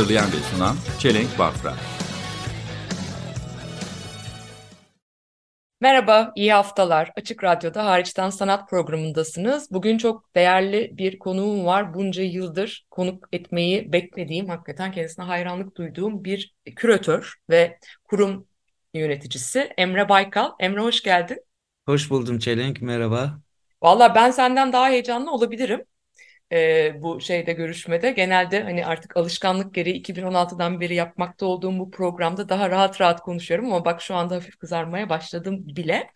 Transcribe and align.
Hazırlayan 0.00 0.32
ve 0.32 0.36
sunan 0.36 0.76
Çelenk 0.98 1.38
Bafra 1.38 1.74
Merhaba, 5.80 6.32
iyi 6.36 6.52
haftalar. 6.52 7.12
Açık 7.16 7.44
Radyo'da 7.44 7.86
Hariçten 7.86 8.30
Sanat 8.30 8.70
programındasınız. 8.70 9.70
Bugün 9.70 9.98
çok 9.98 10.34
değerli 10.34 10.90
bir 10.98 11.18
konuğum 11.18 11.66
var. 11.66 11.94
Bunca 11.94 12.22
yıldır 12.22 12.86
konuk 12.90 13.28
etmeyi 13.32 13.92
beklediğim, 13.92 14.48
hakikaten 14.48 14.92
kendisine 14.92 15.24
hayranlık 15.24 15.76
duyduğum 15.76 16.24
bir 16.24 16.54
küratör 16.76 17.34
ve 17.50 17.78
kurum 18.04 18.46
yöneticisi 18.94 19.58
Emre 19.78 20.08
Baykal. 20.08 20.50
Emre 20.60 20.80
hoş 20.80 21.02
geldin. 21.02 21.44
Hoş 21.86 22.10
buldum 22.10 22.38
Çelenk, 22.38 22.82
merhaba. 22.82 23.40
Valla 23.82 24.14
ben 24.14 24.30
senden 24.30 24.72
daha 24.72 24.88
heyecanlı 24.88 25.32
olabilirim 25.32 25.84
e, 26.52 27.02
bu 27.02 27.20
şeyde 27.20 27.52
görüşmede. 27.52 28.10
Genelde 28.10 28.62
hani 28.62 28.86
artık 28.86 29.16
alışkanlık 29.16 29.74
gereği 29.74 29.94
2016'dan 29.94 30.80
beri 30.80 30.94
yapmakta 30.94 31.46
olduğum 31.46 31.78
bu 31.78 31.90
programda 31.90 32.48
daha 32.48 32.70
rahat 32.70 33.00
rahat 33.00 33.20
konuşuyorum 33.20 33.66
ama 33.66 33.84
bak 33.84 34.02
şu 34.02 34.14
anda 34.14 34.34
hafif 34.34 34.56
kızarmaya 34.56 35.08
başladım 35.08 35.66
bile. 35.66 36.10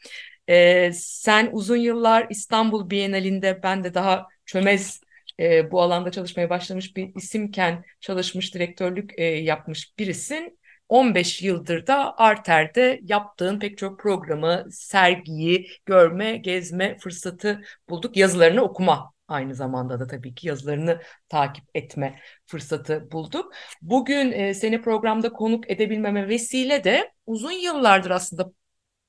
E, 0.48 0.92
sen 0.92 1.48
uzun 1.52 1.76
yıllar 1.76 2.26
İstanbul 2.30 2.90
Bienalinde 2.90 3.62
ben 3.62 3.84
de 3.84 3.94
daha 3.94 4.26
çömez 4.46 5.00
e, 5.40 5.70
bu 5.70 5.82
alanda 5.82 6.10
çalışmaya 6.10 6.50
başlamış 6.50 6.96
bir 6.96 7.14
isimken 7.14 7.84
çalışmış 8.00 8.54
direktörlük 8.54 9.18
e, 9.18 9.24
yapmış 9.24 9.98
birisin. 9.98 10.58
15 10.88 11.42
yıldır 11.42 11.86
da 11.86 12.18
Arter'de 12.18 13.00
yaptığın 13.02 13.58
pek 13.58 13.78
çok 13.78 14.00
programı, 14.00 14.66
sergiyi 14.70 15.68
görme, 15.86 16.36
gezme 16.36 16.98
fırsatı 16.98 17.62
bulduk. 17.88 18.16
Yazılarını 18.16 18.62
okuma 18.62 19.13
aynı 19.28 19.54
zamanda 19.54 20.00
da 20.00 20.06
tabii 20.06 20.34
ki 20.34 20.48
yazılarını 20.48 21.00
takip 21.28 21.64
etme 21.74 22.20
fırsatı 22.46 23.08
bulduk. 23.12 23.54
Bugün 23.82 24.32
e, 24.32 24.54
seni 24.54 24.82
programda 24.82 25.32
konuk 25.32 25.70
edebilmeme 25.70 26.28
vesile 26.28 26.84
de 26.84 27.12
uzun 27.26 27.52
yıllardır 27.52 28.10
aslında 28.10 28.52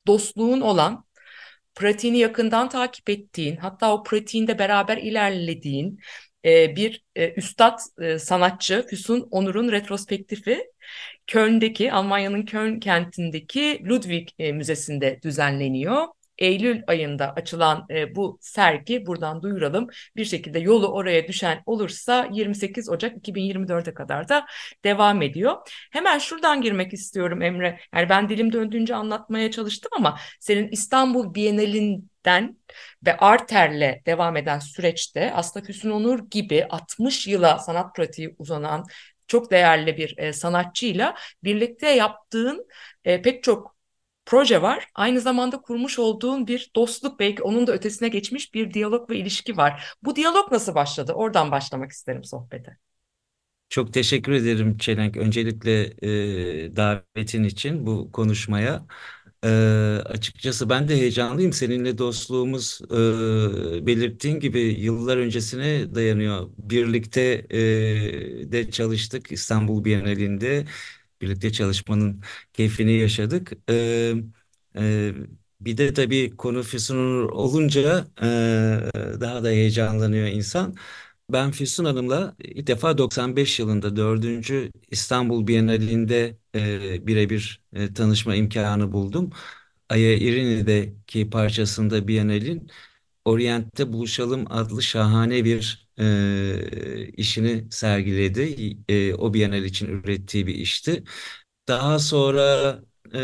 dostluğun 0.08 0.62
olan, 0.62 1.06
pratiğini 1.76 2.18
yakından 2.18 2.70
takip 2.70 3.10
ettiğin, 3.10 3.58
hatta 3.58 3.94
o 3.94 4.04
pratiğinde 4.04 4.60
beraber 4.60 4.98
ilerlediğin 4.98 6.00
e, 6.46 6.76
bir 6.76 7.04
e, 7.16 7.34
üstad 7.34 7.80
e, 8.02 8.20
sanatçı 8.20 8.86
Füsun 8.90 9.28
Onur'un 9.32 9.72
retrospektifi 9.72 10.72
Köln'deki, 11.28 11.94
Almanya'nın 11.94 12.46
Köln 12.46 12.80
kentindeki 12.80 13.82
Ludwig 13.90 14.30
e, 14.40 14.52
Müzesi'nde 14.52 15.20
düzenleniyor. 15.24 16.08
Eylül 16.38 16.82
ayında 16.88 17.34
açılan 17.34 17.86
e, 17.90 18.16
bu 18.16 18.38
sergi 18.42 19.06
buradan 19.06 19.42
duyuralım. 19.42 19.88
Bir 20.16 20.26
şekilde 20.26 20.60
yolu 20.60 20.88
oraya 20.88 21.28
düşen 21.28 21.64
olursa 21.66 22.30
28 22.32 22.90
Ocak 22.90 23.18
2024'e 23.18 23.94
kadar 23.94 24.30
da 24.30 24.46
devam 24.84 25.22
ediyor. 25.22 25.56
Hemen 25.92 26.20
şuradan 26.20 26.62
girmek 26.62 26.94
istiyorum 26.94 27.42
Emre. 27.42 27.80
Yani 27.94 28.10
ben 28.10 28.30
dilim 28.30 28.54
döndüğünce 28.54 28.96
anlatmaya 28.96 29.52
çalıştım 29.52 29.92
ama 29.98 30.20
senin 30.40 30.68
İstanbul 30.68 31.34
Bienalinden 31.34 32.58
ve 33.06 33.18
Arter'le 33.18 34.02
devam 34.06 34.38
eden 34.38 34.60
süreçte 34.60 35.34
aslında 35.34 35.66
Füsun 35.66 35.92
Onur 35.92 36.20
gibi 36.32 36.66
60 36.70 37.28
yıla 37.28 37.60
sanat 37.60 37.96
pratiği 37.96 38.36
uzanan 38.40 38.86
çok 39.28 39.52
değerli 39.52 39.98
bir 39.98 40.18
e, 40.18 40.34
sanatçıyla 40.34 41.16
birlikte 41.44 41.90
yaptığın 41.90 42.68
e, 43.06 43.22
pek 43.22 43.44
çok 43.44 43.75
proje 44.26 44.62
var. 44.62 44.88
Aynı 44.96 45.22
zamanda 45.22 45.62
kurmuş 45.62 46.00
olduğun 46.00 46.48
bir 46.48 46.72
dostluk 46.76 47.20
belki 47.20 47.44
onun 47.44 47.68
da 47.68 47.74
ötesine 47.74 48.08
geçmiş 48.10 48.54
bir 48.54 48.74
diyalog 48.74 49.10
ve 49.10 49.18
ilişki 49.18 49.58
var. 49.58 49.94
Bu 50.04 50.16
diyalog 50.16 50.52
nasıl 50.52 50.76
başladı? 50.76 51.14
Oradan 51.14 51.52
başlamak 51.52 51.92
isterim 51.92 52.24
sohbete. 52.24 52.78
Çok 53.70 53.94
teşekkür 53.94 54.32
ederim 54.32 54.78
Çelenk. 54.78 55.18
Öncelikle 55.18 55.84
e, 56.66 56.76
davetin 56.76 57.44
için 57.44 57.86
bu 57.86 58.12
konuşmaya. 58.12 58.88
E, 59.44 59.48
açıkçası 60.06 60.70
ben 60.70 60.88
de 60.88 60.96
heyecanlıyım. 60.96 61.54
Seninle 61.54 61.98
dostluğumuz 61.98 62.82
e, 62.92 63.86
belirttiğin 63.86 64.40
gibi 64.40 64.60
yıllar 64.60 65.18
öncesine 65.18 65.96
dayanıyor. 65.96 66.50
Birlikte 66.58 67.22
e, 67.50 68.52
de 68.52 68.72
çalıştık 68.72 69.32
İstanbul 69.32 69.86
Bienalinde. 69.86 70.66
Birlikte 71.22 71.52
çalışmanın 71.52 72.22
keyfini 72.54 72.92
yaşadık. 72.94 73.52
E, 73.70 74.14
e, 74.78 75.14
bir 75.62 75.78
de 75.78 75.94
tabii 75.94 76.36
konu 76.38 76.64
Füsun 76.64 77.28
olunca 77.30 78.08
e, 78.22 78.26
daha 79.22 79.44
da 79.44 79.48
heyecanlanıyor 79.50 80.28
insan. 80.28 80.76
Ben 81.32 81.52
Füsun 81.52 81.86
Hanım'la 81.86 82.36
ilk 82.40 82.68
defa 82.68 82.98
95 82.98 83.60
yılında 83.60 83.96
4. 83.96 84.72
İstanbul 84.92 85.48
Bienalinde 85.48 86.38
e, 86.56 87.08
birebir 87.08 87.62
e, 87.74 87.94
tanışma 87.94 88.36
imkanı 88.36 88.92
buldum. 88.92 89.30
Aya 89.90 90.14
İrini'deki 90.18 91.30
parçasında 91.30 92.08
Bienal'in 92.08 92.72
Orient'te 93.26 93.94
Buluşalım 93.94 94.46
adlı 94.52 94.84
şahane 94.84 95.46
bir 95.46 95.85
e, 96.00 97.08
işini 97.18 97.68
sergiledi. 97.72 98.78
E, 98.90 99.14
o 99.14 99.34
Bienal 99.34 99.64
için 99.64 99.88
ürettiği 99.88 100.48
bir 100.48 100.56
işti. 100.56 101.04
Daha 101.68 102.00
sonra 102.00 102.80
e, 103.16 103.20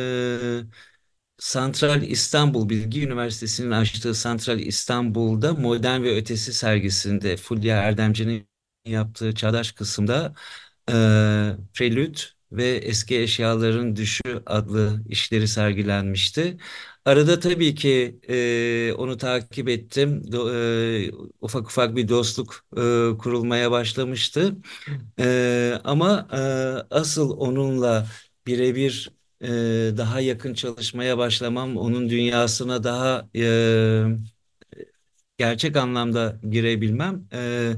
Santral 1.37 2.01
İstanbul 2.03 2.69
Bilgi 2.69 3.03
Üniversitesi'nin 3.05 3.71
açtığı 3.71 4.15
Santral 4.15 4.59
İstanbul'da 4.59 5.53
Modern 5.53 6.03
ve 6.03 6.15
Ötesi 6.17 6.53
sergisinde 6.53 7.37
Fulya 7.37 7.77
Erdemci'nin 7.77 8.47
yaptığı 8.85 9.35
çağdaş 9.35 9.71
kısımda 9.71 10.35
e, 10.89 10.93
Prelüt 11.73 12.33
ve 12.51 12.63
Eski 12.69 13.19
Eşyaların 13.19 13.95
Düşü 13.95 14.21
adlı 14.45 15.01
işleri 15.09 15.47
sergilenmişti. 15.47 16.57
Arada 17.05 17.39
tabii 17.39 17.75
ki 17.75 18.19
e, 18.29 18.93
onu 18.97 19.17
takip 19.17 19.69
ettim. 19.69 20.31
Do, 20.31 20.53
e, 20.55 21.11
ufak 21.41 21.67
ufak 21.67 21.95
bir 21.95 22.07
dostluk 22.09 22.65
e, 22.77 23.17
kurulmaya 23.17 23.71
başlamıştı. 23.71 24.55
E, 25.19 25.79
ama 25.83 26.27
e, 26.33 26.37
asıl 26.95 27.29
onunla 27.37 28.07
birebir 28.47 29.11
e, 29.41 29.47
daha 29.97 30.19
yakın 30.21 30.53
çalışmaya 30.53 31.17
başlamam, 31.17 31.77
onun 31.77 32.09
dünyasına 32.09 32.83
daha 32.83 33.29
e, 33.35 33.41
gerçek 35.37 35.75
anlamda 35.77 36.39
girebilmem. 36.51 37.27
E, 37.33 37.73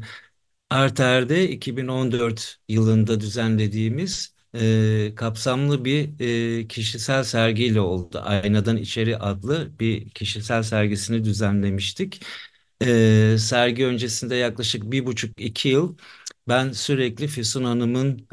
Arter'de 0.70 1.50
2014 1.50 2.60
yılında 2.70 3.20
düzenlediğimiz 3.20 4.33
e, 4.56 5.14
kapsamlı 5.16 5.86
bir 5.86 6.20
e, 6.62 6.68
kişisel 6.68 7.24
sergiyle 7.24 7.82
oldu. 7.82 8.22
Aynadan 8.26 8.78
İçeri 8.78 9.18
adlı 9.18 9.80
bir 9.80 10.10
kişisel 10.10 10.64
sergisini 10.64 11.24
düzenlemiştik. 11.24 12.22
E, 12.84 13.36
sergi 13.40 13.86
öncesinde 13.86 14.36
yaklaşık 14.36 14.92
bir 14.92 15.06
buçuk 15.06 15.42
iki 15.42 15.70
yıl 15.70 15.98
ben 16.48 16.72
sürekli 16.72 17.28
Füsun 17.28 17.64
Hanım'ın 17.64 18.28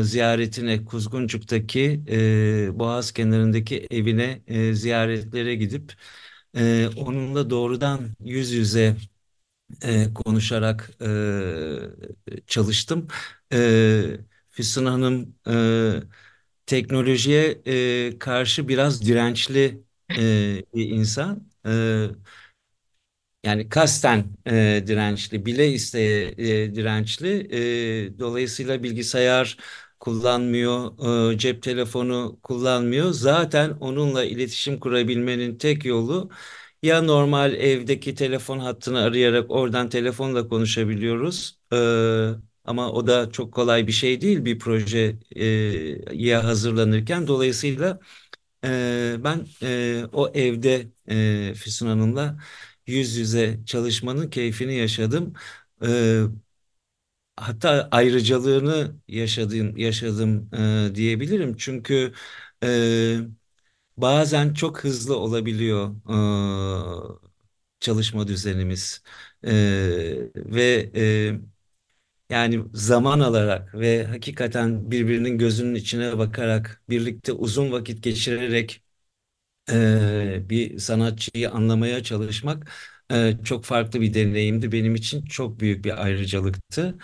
e, 0.00 0.04
ziyaretine 0.04 0.84
Kuzguncuk'taki 0.84 2.00
e, 2.10 2.78
Boğaz 2.78 3.12
kenarındaki 3.12 3.86
evine 3.90 4.42
e, 4.46 4.74
ziyaretlere 4.74 5.54
gidip 5.54 5.92
e, 6.56 6.88
onunla 6.96 7.50
doğrudan 7.50 8.00
yüz 8.24 8.50
yüze 8.52 8.96
e, 9.82 10.14
konuşarak 10.14 10.90
e, 11.02 11.08
çalıştım. 12.46 13.08
E, 13.52 14.18
Füsun 14.56 14.86
Hanım 14.86 15.36
e, 15.48 16.02
teknolojiye 16.66 17.62
e, 17.66 18.18
karşı 18.18 18.68
biraz 18.68 19.02
dirençli 19.06 19.82
e, 20.18 20.62
bir 20.74 20.90
insan. 20.90 21.48
E, 21.66 21.70
yani 23.44 23.68
kasten 23.68 24.24
e, 24.46 24.84
dirençli, 24.86 25.46
bile 25.46 25.68
isteye 25.72 26.28
e, 26.38 26.74
dirençli. 26.74 27.48
E, 28.06 28.18
dolayısıyla 28.18 28.82
bilgisayar 28.82 29.56
kullanmıyor, 30.00 30.98
e, 31.34 31.38
cep 31.38 31.62
telefonu 31.62 32.38
kullanmıyor. 32.42 33.10
Zaten 33.12 33.70
onunla 33.70 34.24
iletişim 34.24 34.80
kurabilmenin 34.80 35.58
tek 35.58 35.84
yolu 35.84 36.30
ya 36.82 37.02
normal 37.02 37.54
evdeki 37.54 38.14
telefon 38.14 38.58
hattını 38.58 39.00
arayarak 39.00 39.50
oradan 39.50 39.88
telefonla 39.88 40.48
konuşabiliyoruz. 40.48 41.58
E, 41.72 41.76
Ama 42.66 42.92
o 42.92 43.06
da 43.06 43.30
çok 43.32 43.54
kolay 43.54 43.86
bir 43.86 43.92
şey 43.92 44.20
değil 44.20 44.44
bir 44.44 44.58
projeye 44.58 46.36
hazırlanırken. 46.36 47.26
Dolayısıyla 47.26 48.00
ben 49.24 49.46
o 50.12 50.28
evde 50.34 50.88
Füsun 51.54 51.86
Hanım'la 51.86 52.38
yüz 52.86 53.16
yüze 53.16 53.60
çalışmanın 53.66 54.30
keyfini 54.30 54.74
yaşadım. 54.76 55.34
Hatta 57.36 57.88
ayrıcalığını 57.90 58.96
yaşadım, 59.08 59.76
yaşadım 59.76 60.50
diyebilirim. 60.94 61.56
Çünkü 61.56 62.12
bazen 63.96 64.54
çok 64.54 64.84
hızlı 64.84 65.16
olabiliyor 65.18 65.94
çalışma 67.80 68.28
düzenimiz. 68.28 69.02
Ve 70.36 70.90
yani 72.30 72.64
zaman 72.74 73.20
alarak 73.20 73.74
ve 73.74 74.04
hakikaten 74.04 74.90
birbirinin 74.90 75.38
gözünün 75.38 75.74
içine 75.74 76.18
bakarak 76.18 76.82
birlikte 76.90 77.32
uzun 77.32 77.72
vakit 77.72 78.02
geçirerek 78.02 78.82
e, 79.70 80.50
bir 80.50 80.78
sanatçıyı 80.78 81.50
anlamaya 81.50 82.02
çalışmak 82.02 82.72
e, 83.12 83.32
çok 83.44 83.64
farklı 83.64 84.00
bir 84.00 84.14
deneyimdi. 84.14 84.72
Benim 84.72 84.94
için 84.94 85.24
çok 85.24 85.60
büyük 85.60 85.84
bir 85.84 86.04
ayrıcalıktı. 86.04 86.98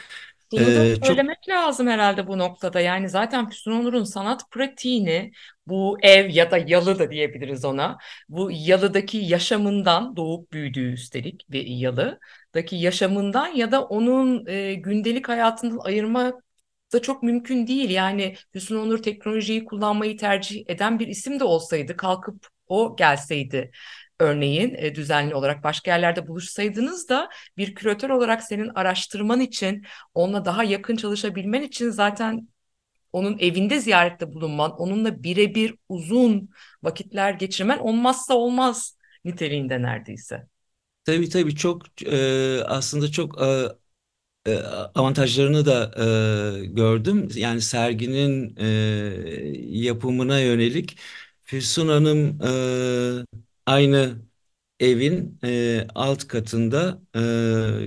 Şunu 0.57 0.75
da 0.75 0.87
E, 0.87 1.01
çok 1.03 1.07
söylemek 1.07 1.49
lazım 1.49 1.87
herhalde 1.87 2.27
bu 2.27 2.39
noktada. 2.39 2.81
Yani 2.81 3.09
zaten 3.09 3.49
Füsun 3.51 3.73
Onur'un 3.73 4.05
sanat 4.05 4.51
pratiğini 4.51 5.33
bu 5.67 5.99
ev 6.03 6.31
ya 6.31 6.51
da 6.51 6.59
yalı 6.59 6.99
da 6.99 7.11
diyebiliriz 7.11 7.65
ona. 7.65 7.99
Bu 8.29 8.51
yalıdaki 8.53 9.19
yaşamından 9.19 10.17
doğup 10.17 10.53
büyüdüğü 10.53 10.93
üstelik 10.93 11.51
bir 11.51 11.67
yalıdaki 11.67 12.77
yaşamından 12.77 13.47
ya 13.47 13.73
da 13.73 13.85
onun 13.85 14.47
e, 14.47 14.75
gündelik 14.75 15.29
hayatından 15.29 15.79
ayırmak 15.79 16.45
da 16.93 17.03
çok 17.03 17.23
mümkün 17.23 17.67
değil. 17.67 17.91
Yani 17.91 18.35
Füsun 18.53 18.77
Onur 18.77 18.99
teknolojiyi 19.03 19.65
kullanmayı 19.65 20.17
tercih 20.19 20.65
eden 20.67 20.99
bir 20.99 21.07
isim 21.09 21.41
de 21.41 21.45
olsaydı 21.45 21.97
kalkıp 21.97 22.47
o 22.67 22.97
gelseydi 22.97 23.71
örneğin 24.23 24.75
e, 24.79 24.95
düzenli 24.95 25.35
olarak 25.35 25.65
başka 25.65 25.91
yerlerde 25.91 26.29
buluşsaydınız 26.29 27.09
da 27.09 27.29
bir 27.57 27.75
küratör 27.75 28.11
olarak 28.11 28.43
senin 28.43 28.69
araştırman 28.75 29.41
için 29.41 29.85
onunla 30.15 30.45
daha 30.45 30.65
yakın 30.65 30.97
çalışabilmen 30.97 31.63
için 31.63 31.91
zaten 31.91 32.49
onun 33.13 33.39
evinde 33.39 33.81
ziyarette 33.81 34.33
bulunman, 34.33 34.73
onunla 34.81 35.23
birebir 35.23 35.75
uzun 35.89 36.51
vakitler 36.83 37.33
geçirmen 37.33 37.79
olmazsa 37.79 38.35
olmaz 38.35 38.99
niteliğinde 39.25 39.83
neredeyse. 39.83 40.47
tabii 41.05 41.29
tabii 41.29 41.55
çok 41.57 42.03
e, 42.07 42.65
aslında 42.65 43.11
çok 43.11 43.43
e, 43.43 43.69
e, 44.47 44.57
avantajlarını 44.95 45.67
da 45.67 45.93
e, 46.63 46.67
gördüm. 46.67 47.29
Yani 47.37 47.61
serginin 47.61 48.57
e, 48.57 48.67
yapımına 49.71 50.41
yönelik 50.41 50.99
Füsun 51.45 51.89
Hanım 51.89 52.39
e, 52.43 53.27
aynı 53.67 54.23
evin 54.81 55.39
e, 55.45 55.87
alt 55.95 56.29
katında 56.29 57.03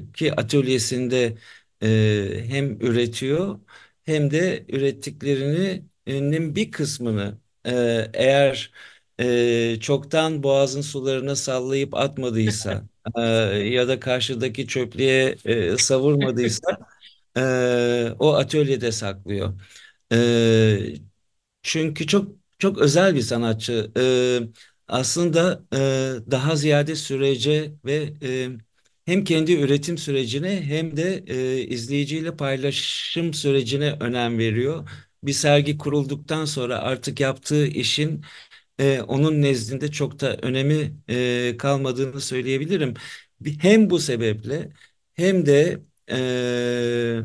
e, 0.10 0.14
ki 0.14 0.34
atölyesinde 0.36 1.38
e, 1.84 2.44
hem 2.48 2.82
üretiyor 2.82 3.60
hem 4.06 4.32
de 4.32 4.66
ürettiklerinin 4.70 6.56
bir 6.56 6.72
kısmını 6.72 7.40
e, 7.66 7.72
eğer 8.14 8.72
e, 9.20 9.78
çoktan 9.80 10.44
boğazın 10.44 10.82
sularına 10.82 11.36
sallayıp 11.36 11.94
atmadıysa 11.96 12.84
e, 13.18 13.22
ya 13.70 13.88
da 13.88 14.00
karşıdaki 14.00 14.68
çöplüğe 14.68 15.36
e, 15.46 15.78
savurmadıysa 15.78 16.78
e, 17.38 17.42
o 18.20 18.34
atölyede 18.36 18.92
saklıyor. 18.92 19.62
E, 20.14 20.96
çünkü 21.64 22.08
çok 22.08 22.32
çok 22.60 22.78
özel 22.80 23.16
bir 23.16 23.22
sanatçı. 23.22 23.92
Ee, 23.98 24.40
aslında 24.88 25.64
e, 25.74 26.32
daha 26.32 26.56
ziyade 26.56 26.96
sürece 26.96 27.74
ve 27.86 28.14
e, 28.24 28.50
hem 29.06 29.24
kendi 29.24 29.54
üretim 29.54 29.98
sürecine 29.98 30.62
hem 30.64 30.98
de 30.98 31.24
e, 31.28 31.62
izleyiciyle 31.62 32.36
paylaşım 32.38 33.34
sürecine 33.34 33.92
önem 34.00 34.38
veriyor. 34.40 34.90
Bir 35.24 35.34
sergi 35.34 35.78
kurulduktan 35.78 36.46
sonra 36.46 36.80
artık 36.80 37.20
yaptığı 37.20 37.68
işin 37.68 38.26
e, 38.80 39.02
onun 39.02 39.42
nezdinde 39.42 39.92
çok 39.92 40.20
da 40.22 40.38
önemi 40.38 40.96
e, 41.10 41.58
kalmadığını 41.58 42.22
söyleyebilirim. 42.22 42.94
Hem 43.60 43.90
bu 43.90 44.00
sebeple 44.00 44.70
hem 45.16 45.46
de 45.46 45.82
e, 46.12 47.22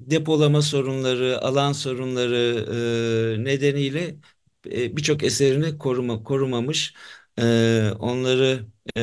depolama 0.00 0.62
sorunları, 0.62 1.40
alan 1.42 1.72
sorunları 1.72 2.66
e, 3.40 3.44
nedeniyle 3.44 4.16
e, 4.70 4.96
birçok 4.96 5.22
eserini 5.22 5.78
koruma, 5.78 6.22
korumamış. 6.24 6.94
E, 7.38 7.42
onları 7.98 8.66
e, 8.96 9.00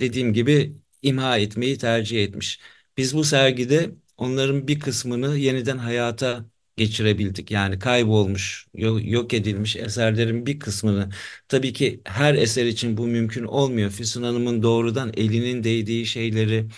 dediğim 0.00 0.32
gibi 0.32 0.76
imha 1.02 1.38
etmeyi 1.38 1.78
tercih 1.78 2.24
etmiş. 2.24 2.60
Biz 2.96 3.16
bu 3.16 3.24
sergide 3.24 3.90
onların 4.16 4.68
bir 4.68 4.80
kısmını 4.80 5.36
yeniden 5.38 5.78
hayata 5.78 6.44
geçirebildik. 6.76 7.50
Yani 7.50 7.78
kaybolmuş, 7.78 8.66
yo- 8.74 9.00
yok 9.02 9.34
edilmiş 9.34 9.76
eserlerin 9.76 10.46
bir 10.46 10.58
kısmını. 10.60 11.08
Tabii 11.48 11.72
ki 11.72 12.00
her 12.04 12.34
eser 12.34 12.66
için 12.66 12.96
bu 12.96 13.06
mümkün 13.06 13.44
olmuyor. 13.44 13.90
Füsun 13.90 14.22
Hanım'ın 14.22 14.62
doğrudan 14.62 15.12
elinin 15.16 15.64
değdiği 15.64 16.06
şeyleri 16.06 16.68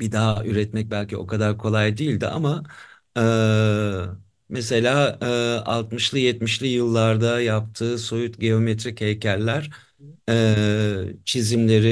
bir 0.00 0.12
daha 0.12 0.44
üretmek 0.46 0.90
belki 0.90 1.16
o 1.16 1.26
kadar 1.26 1.58
kolay 1.58 1.96
değildi 1.98 2.26
ama 2.26 2.62
mesela 4.54 5.18
e, 5.22 5.26
60'lı 5.70 6.18
70'li 6.18 6.66
yıllarda 6.68 7.40
yaptığı 7.40 7.98
soyut 7.98 8.40
geometrik 8.40 9.00
heykeller 9.00 9.70
e, 10.30 11.04
çizimleri, 11.24 11.88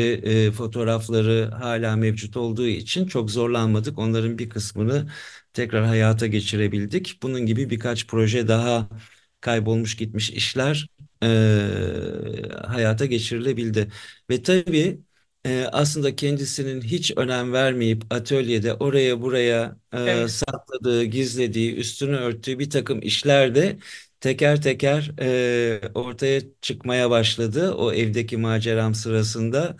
e, 0.49 0.53
fotoğrafları 0.53 1.51
hala 1.53 1.97
mevcut 1.97 2.37
olduğu 2.37 2.67
için 2.67 3.07
çok 3.07 3.31
zorlanmadık. 3.31 3.99
Onların 3.99 4.39
bir 4.39 4.51
kısmını 4.51 5.11
tekrar 5.53 5.87
hayata 5.87 6.27
geçirebildik. 6.27 7.19
Bunun 7.23 7.47
gibi 7.47 7.71
birkaç 7.71 8.07
proje 8.07 8.49
daha 8.49 8.89
kaybolmuş 9.41 9.97
gitmiş 9.97 10.31
işler 10.31 10.89
e, 11.23 11.27
hayata 12.67 13.07
geçirilebildi. 13.07 13.89
Ve 14.31 14.43
tabii 14.43 15.01
e, 15.47 15.65
aslında 15.73 16.17
kendisinin 16.17 16.81
hiç 16.83 17.13
önem 17.17 17.53
vermeyip 17.53 18.03
atölyede 18.15 18.75
oraya 18.75 19.21
buraya 19.23 19.77
e, 19.95 19.99
Evet. 20.07 20.29
sakladığı, 20.29 21.05
gizlediği, 21.05 21.75
üstünü 21.77 22.17
örttüğü 22.17 22.59
bir 22.59 22.71
takım 22.71 23.03
işler 23.03 23.55
de 23.55 23.79
teker 24.21 24.63
teker 24.63 25.11
e, 25.21 25.81
ortaya 25.95 26.41
çıkmaya 26.61 27.11
başladı. 27.11 27.73
O 27.75 27.93
evdeki 27.93 28.37
maceram 28.37 28.95
sırasında 28.95 29.77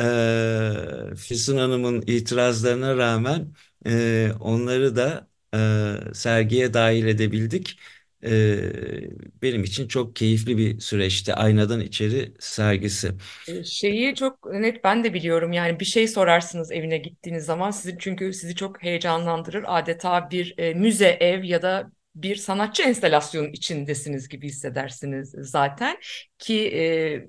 e, 0.00 1.14
Füsun 1.16 1.56
Hanım'ın 1.56 2.02
itirazlarına 2.06 2.96
rağmen 2.96 3.54
e, 3.86 4.32
onları 4.40 4.96
da 4.96 5.28
e, 5.54 6.14
sergiye 6.14 6.74
dahil 6.74 7.06
edebildik. 7.06 7.78
E, 8.24 9.42
benim 9.42 9.64
için 9.64 9.88
çok 9.88 10.16
keyifli 10.16 10.58
bir 10.58 10.80
süreçti. 10.80 11.34
Aynadan 11.34 11.80
içeri 11.80 12.34
sergisi. 12.40 13.12
E, 13.46 13.64
Şeyi 13.64 14.14
çok 14.14 14.46
net 14.52 14.84
ben 14.84 15.04
de 15.04 15.14
biliyorum 15.14 15.52
yani 15.52 15.80
bir 15.80 15.84
şey 15.84 16.08
sorarsınız 16.08 16.72
evine 16.72 16.98
gittiğiniz 16.98 17.44
zaman 17.44 17.70
sizi 17.70 17.96
çünkü 17.98 18.32
sizi 18.32 18.54
çok 18.54 18.82
heyecanlandırır 18.82 19.64
adeta 19.68 20.30
bir 20.30 20.54
e, 20.58 20.74
müze 20.74 21.08
ev 21.08 21.44
ya 21.44 21.62
da 21.62 21.92
bir 22.14 22.36
sanatçı 22.36 22.82
enstalasyonu 22.82 23.46
içindesiniz 23.48 24.28
gibi 24.28 24.46
hissedersiniz 24.48 25.34
zaten 25.38 25.96
ki 26.38 26.74
e, 26.76 27.28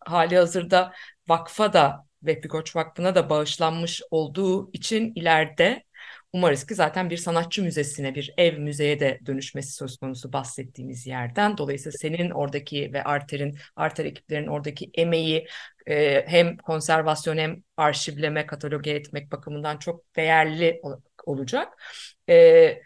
hali 0.00 0.36
hazırda 0.36 0.92
vakfa 1.28 1.72
da 1.72 2.06
Vehbi 2.22 2.48
Vakfı'na 2.76 3.14
da 3.14 3.30
bağışlanmış 3.30 4.02
olduğu 4.10 4.72
için 4.72 5.12
ileride 5.14 5.84
umarız 6.32 6.66
ki 6.66 6.74
zaten 6.74 7.10
bir 7.10 7.16
sanatçı 7.16 7.62
müzesine, 7.62 8.14
bir 8.14 8.34
ev 8.36 8.58
müzeye 8.58 9.00
de 9.00 9.20
dönüşmesi 9.26 9.72
söz 9.72 9.96
konusu 9.96 10.32
bahsettiğimiz 10.32 11.06
yerden. 11.06 11.58
Dolayısıyla 11.58 11.98
senin 11.98 12.30
oradaki 12.30 12.92
ve 12.92 13.04
Arter'in, 13.04 13.58
Arter 13.76 14.04
ekiplerinin 14.04 14.46
oradaki 14.48 14.90
emeği 14.94 15.46
e, 15.86 16.24
hem 16.28 16.56
konservasyon 16.56 17.36
hem 17.36 17.62
arşivleme, 17.76 18.46
kataloge 18.46 18.90
etmek 18.90 19.32
bakımından 19.32 19.76
çok 19.78 20.16
değerli 20.16 20.80
ol- 20.82 21.00
olacak. 21.26 21.82
E, 22.28 22.82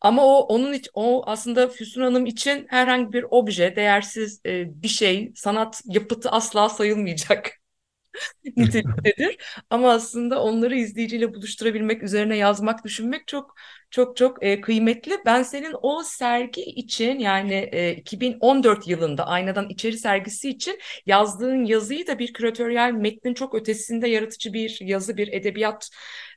ama 0.00 0.24
o 0.26 0.40
onun 0.40 0.72
için 0.72 0.90
o 0.94 1.22
aslında 1.26 1.68
Füsun 1.68 2.02
Hanım 2.02 2.26
için 2.26 2.66
herhangi 2.70 3.12
bir 3.12 3.26
obje, 3.30 3.76
değersiz 3.76 4.40
e, 4.46 4.82
bir 4.82 4.88
şey, 4.88 5.32
sanat 5.36 5.80
yapıtı 5.84 6.30
asla 6.30 6.68
sayılmayacak 6.68 7.59
niteliktedir. 8.56 9.36
Ama 9.70 9.90
aslında 9.92 10.42
onları 10.42 10.76
izleyiciyle 10.76 11.34
buluşturabilmek, 11.34 12.02
üzerine 12.02 12.36
yazmak, 12.36 12.84
düşünmek 12.84 13.26
çok 13.28 13.54
çok 13.90 14.16
çok 14.16 14.42
e, 14.44 14.60
kıymetli. 14.60 15.18
Ben 15.26 15.42
senin 15.42 15.74
o 15.82 16.02
sergi 16.02 16.60
için 16.62 17.18
yani 17.18 17.54
e, 17.72 17.92
2014 17.96 18.88
yılında 18.88 19.26
Aynadan 19.26 19.68
İçeri 19.68 19.98
sergisi 19.98 20.50
için 20.50 20.78
yazdığın 21.06 21.64
yazıyı 21.64 22.06
da 22.06 22.18
bir 22.18 22.32
küratöryel 22.32 22.92
metnin 22.92 23.34
çok 23.34 23.54
ötesinde 23.54 24.08
yaratıcı 24.08 24.52
bir 24.52 24.78
yazı, 24.80 25.16
bir 25.16 25.28
edebiyat 25.32 25.90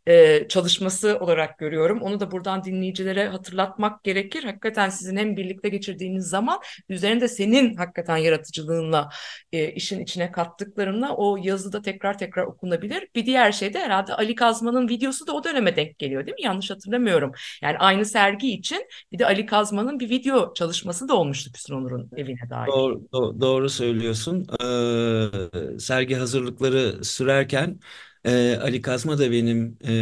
e, 0.07 0.47
çalışması 0.47 1.17
olarak 1.19 1.59
görüyorum. 1.59 2.01
Onu 2.01 2.19
da 2.19 2.31
buradan 2.31 2.63
dinleyicilere 2.63 3.27
hatırlatmak 3.27 4.03
gerekir. 4.03 4.43
Hakikaten 4.43 4.89
sizin 4.89 5.17
hem 5.17 5.37
birlikte 5.37 5.69
geçirdiğiniz 5.69 6.25
zaman 6.25 6.59
üzerinde 6.89 7.27
senin 7.27 7.75
hakikaten 7.75 8.17
yaratıcılığınla 8.17 9.09
e, 9.51 9.71
işin 9.71 9.99
içine 9.99 10.31
kattıklarınla 10.31 11.15
o 11.15 11.37
yazıda 11.43 11.81
tekrar 11.81 12.17
tekrar 12.17 12.43
okunabilir. 12.43 13.07
Bir 13.15 13.25
diğer 13.25 13.51
şey 13.51 13.73
de 13.73 13.79
herhalde 13.79 14.13
Ali 14.13 14.35
Kazman'ın 14.35 14.89
videosu 14.89 15.27
da 15.27 15.33
o 15.33 15.43
döneme 15.43 15.75
denk 15.75 15.99
geliyor 15.99 16.25
değil 16.25 16.35
mi? 16.35 16.43
Yanlış 16.43 16.71
hatırlamıyorum. 16.71 17.31
Yani 17.61 17.77
aynı 17.77 18.05
sergi 18.05 18.53
için 18.53 18.87
bir 19.11 19.19
de 19.19 19.25
Ali 19.25 19.45
Kazman'ın 19.45 19.99
bir 19.99 20.09
video 20.09 20.53
çalışması 20.53 21.07
da 21.07 21.15
olmuştu 21.15 21.51
Füsun 21.55 21.75
Onur'un 21.75 22.09
evine 22.17 22.49
dair. 22.49 22.67
Doğru, 22.67 22.93
do- 23.13 23.41
doğru 23.41 23.69
söylüyorsun. 23.69 24.47
Ee, 24.63 25.79
sergi 25.79 26.15
hazırlıkları 26.15 27.05
sürerken 27.05 27.79
e, 28.25 28.57
Ali 28.61 28.81
Kazma 28.81 29.17
da 29.19 29.31
benim 29.31 29.77
e, 29.81 29.93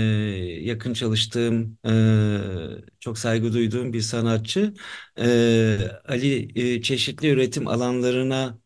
yakın 0.63 0.94
çalıştığım, 0.94 1.78
e, 1.86 3.00
çok 3.00 3.18
saygı 3.20 3.54
duyduğum 3.54 3.94
bir 3.94 4.01
sanatçı. 4.01 4.74
Ee, 5.20 5.78
Ali 6.08 6.51
e, 6.75 6.82
çeşitli 6.82 7.30
üretim 7.30 7.68
alanlarına 7.68 8.58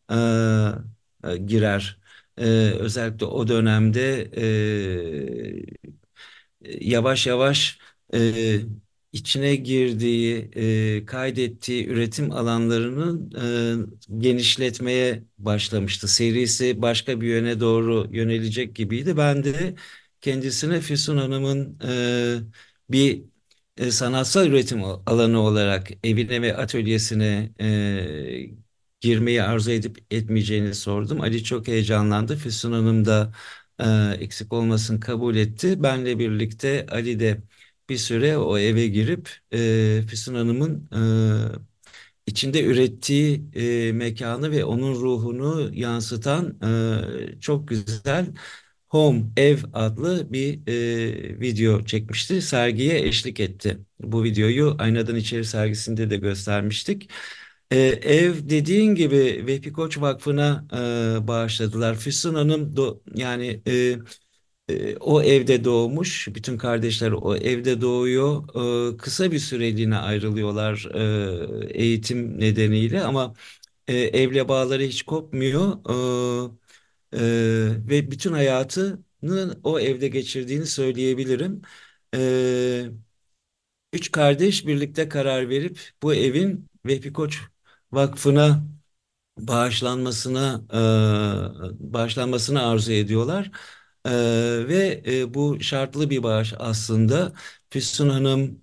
e, 1.24 1.28
e, 1.32 1.36
girer. 1.36 1.98
Ee, 2.38 2.44
özellikle 2.78 3.26
o 3.26 3.48
dönemde 3.48 4.30
e, 4.36 5.66
yavaş 6.80 7.26
yavaş 7.26 7.78
e, 8.14 8.58
içine 9.16 9.56
girdiği, 9.56 10.50
e, 11.00 11.04
kaydettiği 11.06 11.86
üretim 11.88 12.32
alanlarını 12.32 13.20
e, 14.12 14.18
genişletmeye 14.18 15.22
başlamıştı. 15.38 16.08
Serisi 16.08 16.82
başka 16.82 17.20
bir 17.20 17.26
yöne 17.28 17.60
doğru 17.60 18.08
yönelecek 18.12 18.76
gibiydi. 18.76 19.16
Ben 19.16 19.44
de 19.44 19.74
kendisine 20.20 20.80
Füsun 20.80 21.16
Hanım'ın 21.16 21.78
e, 21.88 22.38
bir 22.90 23.22
e, 23.76 23.90
sanatsal 23.90 24.46
üretim 24.46 24.84
alanı 24.84 25.40
olarak 25.40 25.88
evine 26.04 26.42
ve 26.42 26.56
atölyesine 26.56 27.52
e, 27.60 28.50
girmeyi 29.00 29.42
arzu 29.42 29.70
edip 29.70 29.98
etmeyeceğini 30.10 30.74
sordum. 30.74 31.20
Ali 31.20 31.44
çok 31.44 31.68
heyecanlandı. 31.68 32.36
Füsun 32.36 32.72
Hanım 32.72 33.04
da 33.04 33.32
e, 33.80 33.84
eksik 34.20 34.52
olmasın 34.52 35.00
kabul 35.00 35.36
etti. 35.36 35.82
Benle 35.82 36.18
birlikte 36.18 36.86
Ali 36.90 37.20
de 37.20 37.42
bir 37.88 37.96
süre 37.98 38.38
o 38.38 38.58
eve 38.58 38.86
girip 38.88 39.30
e, 39.52 40.02
Füsun 40.08 40.34
Hanım'ın 40.34 40.88
e, 42.26 42.30
içinde 42.30 42.64
ürettiği 42.64 43.44
e, 43.88 43.92
mekanı 43.92 44.50
ve 44.50 44.64
onun 44.64 44.94
ruhunu 44.94 45.70
yansıtan 45.74 46.58
e, 47.36 47.40
çok 47.40 47.68
güzel 47.68 48.26
Home 48.88 49.24
Ev 49.36 49.58
adlı 49.72 50.32
bir 50.32 50.60
e, 50.68 51.40
video 51.40 51.84
çekmişti. 51.84 52.42
Sergiye 52.42 53.00
eşlik 53.08 53.40
etti. 53.40 53.78
Bu 54.00 54.24
videoyu 54.24 54.76
Aynadan 54.78 55.16
İçeri 55.16 55.44
sergisinde 55.44 56.10
de 56.10 56.16
göstermiştik. 56.16 57.10
E, 57.70 57.78
ev 58.02 58.34
dediğin 58.50 58.94
gibi 58.94 59.44
Vehbi 59.46 59.72
Koç 59.72 59.98
Vakfı'na 60.00 60.66
e, 61.24 61.28
bağışladılar. 61.28 61.94
Füsun 61.96 62.34
Hanım 62.34 62.76
do, 62.76 63.00
yani 63.14 63.62
e, 63.68 63.96
e, 64.68 64.96
o 64.96 65.22
evde 65.22 65.64
doğmuş. 65.64 66.28
Bütün 66.34 66.58
kardeşler 66.58 67.12
o 67.12 67.36
evde 67.36 67.80
doğuyor. 67.80 68.44
E, 68.94 68.96
kısa 68.96 69.32
bir 69.32 69.38
süreliğine 69.38 69.96
ayrılıyorlar 69.98 70.88
e, 70.94 71.68
eğitim 71.82 72.40
nedeniyle 72.40 73.02
ama 73.04 73.34
e, 73.88 73.94
evle 73.96 74.48
bağları 74.48 74.82
hiç 74.82 75.02
kopmuyor. 75.02 75.72
E, 77.12 77.18
e, 77.18 77.20
ve 77.88 78.10
bütün 78.10 78.32
hayatını 78.32 79.60
o 79.64 79.80
evde 79.80 80.08
geçirdiğini 80.08 80.66
söyleyebilirim. 80.66 81.62
E, 82.14 82.86
üç 83.92 84.12
kardeş 84.12 84.66
birlikte 84.66 85.08
karar 85.08 85.48
verip 85.48 85.80
bu 86.02 86.14
evin 86.14 86.68
Vehbi 86.86 87.12
Koç 87.12 87.38
Vakfı'na 87.92 88.66
bağışlanmasına 89.38 90.62
e, 91.80 91.92
bağışlanmasını 91.92 92.62
arzu 92.66 92.92
ediyorlar. 92.92 93.50
E, 94.06 94.10
ve 94.68 95.02
e, 95.06 95.34
bu 95.34 95.60
şartlı 95.60 96.10
bir 96.10 96.22
bağış 96.22 96.54
aslında. 96.58 97.32
Füsun 97.70 98.08
Hanım 98.08 98.60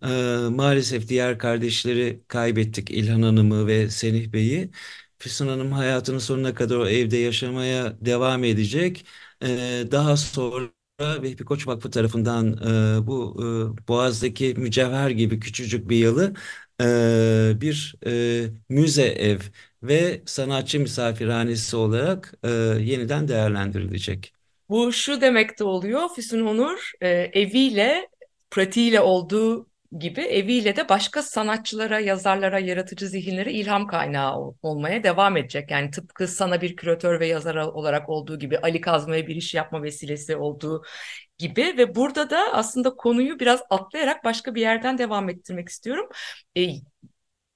e, 0.48 0.50
maalesef 0.50 1.10
diğer 1.10 1.40
kardeşleri 1.40 2.24
kaybettik 2.28 2.92
İlhan 2.92 3.22
Hanım'ı 3.22 3.68
ve 3.68 3.90
Senih 3.90 4.34
Bey'i. 4.34 4.72
Füsun 5.20 5.48
Hanım 5.48 5.72
hayatının 5.72 6.20
sonuna 6.20 6.54
kadar 6.54 6.78
o 6.78 6.88
evde 6.90 7.18
yaşamaya 7.18 7.98
devam 8.06 8.44
edecek. 8.44 9.06
E, 9.44 9.48
daha 9.92 10.18
sonra 10.18 10.70
Vehbi 11.02 11.46
Koç 11.46 11.68
Vakfı 11.68 11.92
tarafından 11.92 12.54
e, 13.04 13.08
bu 13.08 13.36
e, 13.84 13.88
Boğaz'daki 13.88 14.54
mücevher 14.58 15.10
gibi 15.10 15.40
küçücük 15.40 15.90
bir 15.90 15.98
yalı 15.98 16.34
e, 16.82 17.62
bir 17.62 17.96
e, 18.06 18.46
müze 18.70 19.04
ev 19.04 19.40
ve 19.84 20.22
sanatçı 20.26 20.80
misafirhanesi 20.80 21.76
olarak 21.76 22.34
e, 22.44 22.50
yeniden 22.82 23.28
değerlendirilecek. 23.28 24.34
Bu 24.70 24.92
şu 24.94 25.22
demek 25.22 25.60
de 25.60 25.64
oluyor. 25.64 26.10
Füsun 26.16 26.42
Onur 26.46 26.92
e, 27.02 27.10
eviyle, 27.10 28.10
pratiğiyle 28.52 29.02
olduğu 29.02 29.68
gibi 30.00 30.22
eviyle 30.22 30.76
de 30.76 30.90
başka 30.90 31.22
sanatçılara, 31.24 32.00
yazarlara, 32.00 32.60
yaratıcı 32.60 33.08
zihinlere 33.08 33.52
ilham 33.54 33.88
kaynağı 33.88 34.38
ol- 34.38 34.56
olmaya 34.62 35.04
devam 35.04 35.38
edecek. 35.38 35.72
Yani 35.72 35.92
tıpkı 35.92 36.28
sana 36.28 36.62
bir 36.62 36.76
küratör 36.76 37.20
ve 37.20 37.28
yazar 37.28 37.56
olarak 37.56 38.10
olduğu 38.10 38.40
gibi, 38.40 38.58
Ali 38.60 38.82
Kazma'ya 38.82 39.28
bir 39.28 39.36
iş 39.36 39.54
yapma 39.54 39.84
vesilesi 39.84 40.36
olduğu 40.36 40.84
gibi 41.38 41.76
ve 41.78 41.96
burada 41.96 42.30
da 42.30 42.54
aslında 42.54 42.96
konuyu 42.96 43.40
biraz 43.40 43.62
atlayarak 43.70 44.24
başka 44.24 44.56
bir 44.56 44.62
yerden 44.62 44.98
devam 44.98 45.30
ettirmek 45.30 45.70
istiyorum. 45.70 46.10
E, 46.58 46.68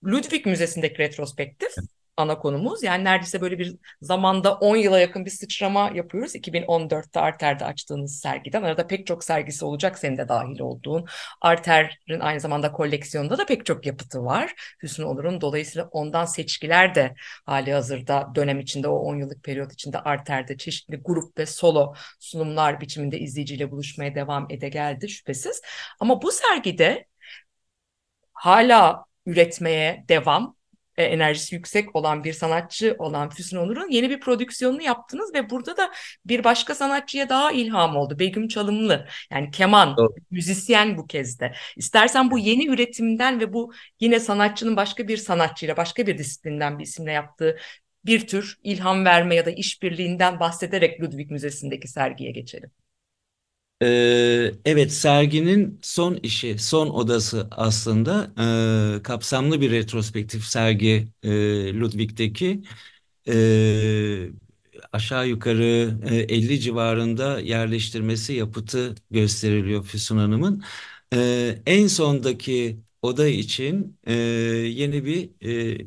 Ludwig 0.05 0.45
Müzesi'ndeki 0.45 0.97
retrospektif 0.99 1.71
ana 2.17 2.39
konumuz. 2.39 2.83
Yani 2.83 3.03
neredeyse 3.03 3.41
böyle 3.41 3.59
bir 3.59 3.75
zamanda 4.01 4.53
10 4.55 4.75
yıla 4.75 4.99
yakın 4.99 5.25
bir 5.25 5.29
sıçrama 5.29 5.91
yapıyoruz. 5.93 6.35
2014'te 6.35 7.19
Arter'de 7.19 7.65
açtığınız 7.65 8.19
sergiden. 8.19 8.63
Arada 8.63 8.87
pek 8.87 9.07
çok 9.07 9.23
sergisi 9.23 9.65
olacak 9.65 9.99
senin 9.99 10.17
de 10.17 10.29
dahil 10.29 10.59
olduğun. 10.59 11.05
Arter'in 11.41 12.19
aynı 12.19 12.39
zamanda 12.39 12.71
koleksiyonunda 12.71 13.37
da 13.37 13.45
pek 13.45 13.65
çok 13.65 13.85
yapıtı 13.85 14.25
var. 14.25 14.53
Hüsnü 14.83 15.05
Onur'un 15.05 15.41
dolayısıyla 15.41 15.87
ondan 15.91 16.25
seçkiler 16.25 16.95
de 16.95 17.13
hali 17.45 17.73
hazırda 17.73 18.31
dönem 18.35 18.59
içinde 18.59 18.87
o 18.87 18.95
10 18.95 19.15
yıllık 19.15 19.43
periyot 19.43 19.73
içinde 19.73 19.99
Arter'de 19.99 20.57
çeşitli 20.57 20.97
grup 20.97 21.37
ve 21.37 21.45
solo 21.45 21.93
sunumlar 22.19 22.81
biçiminde 22.81 23.19
izleyiciyle 23.19 23.71
buluşmaya 23.71 24.15
devam 24.15 24.47
ede 24.49 24.69
geldi 24.69 25.09
şüphesiz. 25.09 25.61
Ama 25.99 26.21
bu 26.21 26.31
sergide 26.31 27.05
hala 28.33 29.05
üretmeye 29.25 30.05
devam 30.09 30.56
e, 30.97 31.03
enerjisi 31.03 31.55
yüksek 31.55 31.95
olan 31.95 32.23
bir 32.23 32.33
sanatçı 32.33 32.95
olan 32.99 33.29
Füsun 33.29 33.57
Onur'un 33.57 33.89
yeni 33.89 34.09
bir 34.09 34.19
prodüksiyonunu 34.19 34.81
yaptınız 34.81 35.33
ve 35.33 35.49
burada 35.49 35.77
da 35.77 35.91
bir 36.25 36.43
başka 36.43 36.75
sanatçıya 36.75 37.29
daha 37.29 37.51
ilham 37.51 37.95
oldu. 37.95 38.19
Begüm 38.19 38.47
Çalımlı 38.47 39.07
yani 39.31 39.51
keman, 39.51 39.97
Doğru. 39.97 40.15
müzisyen 40.31 40.97
bu 40.97 41.07
kez 41.07 41.39
de. 41.39 41.53
İstersen 41.75 42.31
bu 42.31 42.39
yeni 42.39 42.67
üretimden 42.67 43.39
ve 43.39 43.53
bu 43.53 43.73
yine 43.99 44.19
sanatçının 44.19 44.75
başka 44.75 45.07
bir 45.07 45.17
sanatçıyla 45.17 45.77
başka 45.77 46.07
bir 46.07 46.17
disiplinden 46.17 46.79
bir 46.79 46.83
isimle 46.83 47.11
yaptığı 47.11 47.57
bir 48.05 48.27
tür 48.27 48.57
ilham 48.63 49.05
verme 49.05 49.35
ya 49.35 49.45
da 49.45 49.51
işbirliğinden 49.51 50.39
bahsederek 50.39 51.01
Ludwig 51.01 51.31
Müzesi'ndeki 51.31 51.87
sergiye 51.87 52.31
geçelim. 52.31 52.71
Evet 54.65 54.91
serginin 54.93 55.79
son 55.81 56.15
işi, 56.23 56.57
son 56.59 56.89
odası 56.89 57.47
aslında 57.51 58.31
kapsamlı 59.03 59.61
bir 59.61 59.71
retrospektif 59.71 60.43
sergi 60.43 61.07
Ludwig'deki 61.79 62.61
aşağı 64.91 65.27
yukarı 65.27 65.97
e, 66.09 66.15
50 66.15 66.59
civarında 66.59 67.39
yerleştirmesi 67.39 68.33
yapıtı 68.33 68.95
gösteriliyor 69.11 69.83
Füsun 69.83 70.17
Hanım'ın. 70.17 70.63
En 71.65 71.87
sondaki 71.87 72.79
oda 73.01 73.27
için 73.27 73.99
yeni 74.67 75.05
bir 75.05 75.29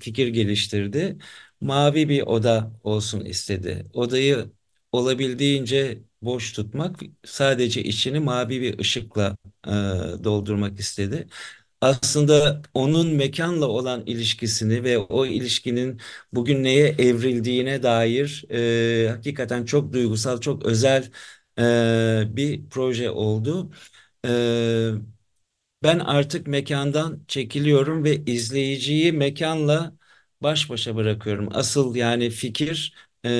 fikir 0.01 0.29
geliştirdi. 0.29 1.19
Mavi 1.61 2.09
bir 2.09 2.23
oda 2.23 2.73
olsun 2.85 3.25
istedi. 3.25 3.87
Odayı 3.95 4.51
olabildiğince 4.93 5.99
boş 6.23 6.53
tutmak, 6.53 6.97
sadece 7.25 7.83
içini 7.85 8.21
mavi 8.21 8.61
bir 8.61 8.79
ışıkla 8.79 9.37
e, 9.67 9.71
doldurmak 10.25 10.81
istedi. 10.81 11.27
Aslında 11.81 12.63
onun 12.75 13.09
mekanla 13.17 13.67
olan 13.67 14.07
ilişkisini 14.07 14.85
ve 14.85 14.99
o 14.99 15.27
ilişkinin 15.27 16.01
bugün 16.33 16.65
neye 16.65 16.89
evrildiğine 16.89 17.83
dair 17.83 18.45
e, 19.07 19.09
hakikaten 19.11 19.65
çok 19.65 19.93
duygusal, 19.93 20.41
çok 20.41 20.67
özel 20.67 21.11
e, 21.59 22.25
bir 22.37 22.69
proje 22.71 23.11
oldu. 23.11 23.71
E, 24.27 24.31
ben 25.83 25.99
artık 25.99 26.47
mekandan 26.47 27.25
çekiliyorum 27.29 28.05
ve 28.05 28.17
izleyiciyi 28.25 29.13
mekanla 29.13 29.93
baş 30.43 30.71
başa 30.71 30.97
bırakıyorum. 30.97 31.49
Asıl 31.53 31.95
yani 31.97 32.31
fikir 32.31 32.95
e, 33.25 33.31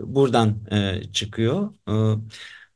buradan 0.00 0.58
e, 0.72 1.02
çıkıyor. 1.12 1.74
E, 1.88 2.20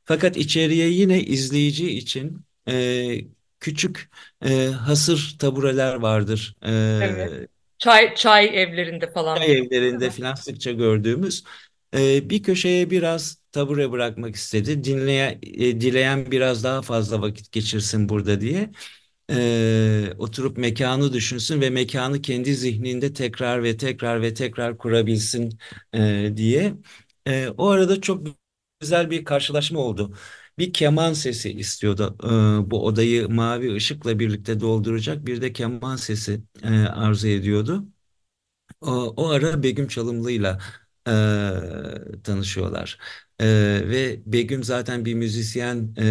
Fakat 0.05 0.37
içeriye 0.37 0.89
yine 0.89 1.21
izleyici 1.23 1.91
için 1.91 2.41
e, 2.69 3.17
küçük 3.59 4.09
e, 4.45 4.67
hasır 4.67 5.35
tabureler 5.39 5.95
vardır. 5.95 6.55
Evet. 6.99 7.33
E, 7.43 7.47
Çay 7.77 8.15
çay 8.15 8.61
evlerinde 8.63 9.11
falan 9.13 9.41
çay 9.41 9.57
evlerinde 9.57 10.09
mi? 10.09 10.09
filan 10.09 10.35
sıkça 10.35 10.71
gördüğümüz. 10.71 11.43
E, 11.95 12.29
bir 12.29 12.43
köşeye 12.43 12.89
biraz 12.91 13.37
tabure 13.51 13.91
bırakmak 13.91 14.35
istedi. 14.35 14.83
Dinleyen, 14.83 15.39
e, 15.43 15.81
dileyen 15.81 16.31
biraz 16.31 16.63
daha 16.63 16.81
fazla 16.81 17.21
vakit 17.21 17.51
geçirsin 17.51 18.09
burada 18.09 18.41
diye. 18.41 18.71
E, 19.31 20.13
oturup 20.17 20.57
mekanı 20.57 21.13
düşünsün 21.13 21.61
ve 21.61 21.69
mekanı 21.69 22.21
kendi 22.21 22.55
zihninde 22.55 23.13
tekrar 23.13 23.63
ve 23.63 23.77
tekrar 23.77 24.21
ve 24.21 24.33
tekrar 24.33 24.77
kurabilsin 24.77 25.59
e, 25.93 26.33
diye. 26.37 26.73
E, 27.27 27.47
o 27.57 27.67
arada 27.69 28.01
çok 28.01 28.27
güzel 28.79 29.09
bir 29.11 29.25
karşılaşma 29.25 29.79
oldu. 29.79 30.17
Bir 30.59 30.73
keman 30.73 31.13
sesi 31.13 31.51
istiyordu. 31.51 32.17
E, 32.67 32.71
bu 32.71 32.85
odayı 32.85 33.29
mavi 33.29 33.75
ışıkla 33.75 34.19
birlikte 34.19 34.59
dolduracak 34.59 35.25
bir 35.25 35.41
de 35.41 35.53
keman 35.53 35.95
sesi 35.95 36.41
e, 36.63 36.69
arzu 36.69 37.27
ediyordu. 37.27 37.85
O, 38.81 38.91
o 39.17 39.29
ara 39.29 39.63
Begüm 39.63 39.87
Çalımlı'yla 39.87 40.59
e, 41.07 41.11
tanışıyorlar. 42.23 42.97
E, 43.39 43.45
ve 43.89 44.21
Begüm 44.25 44.63
zaten 44.63 45.05
bir 45.05 45.13
müzisyen 45.13 45.93
e, 45.97 46.03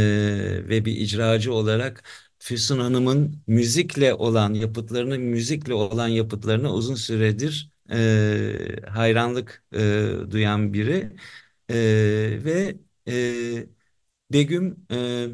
ve 0.68 0.85
bir 0.85 0.97
icracı 0.97 1.52
olarak 1.54 2.04
Füsun 2.45 2.79
Hanım'ın 2.79 3.43
müzikle 3.47 4.15
olan 4.15 4.55
yapıtlarını, 4.55 5.19
müzikle 5.19 5.75
olan 5.75 6.09
yapıtlarına 6.09 6.73
uzun 6.75 6.95
süredir 6.95 7.71
e, 7.91 8.87
hayranlık 8.91 9.65
e, 9.75 9.79
duyan 10.31 10.73
biri. 10.75 11.11
E, 11.71 11.75
ve 12.45 12.77
e, 13.09 13.67
Begüm 14.33 14.87
e, 14.93 15.27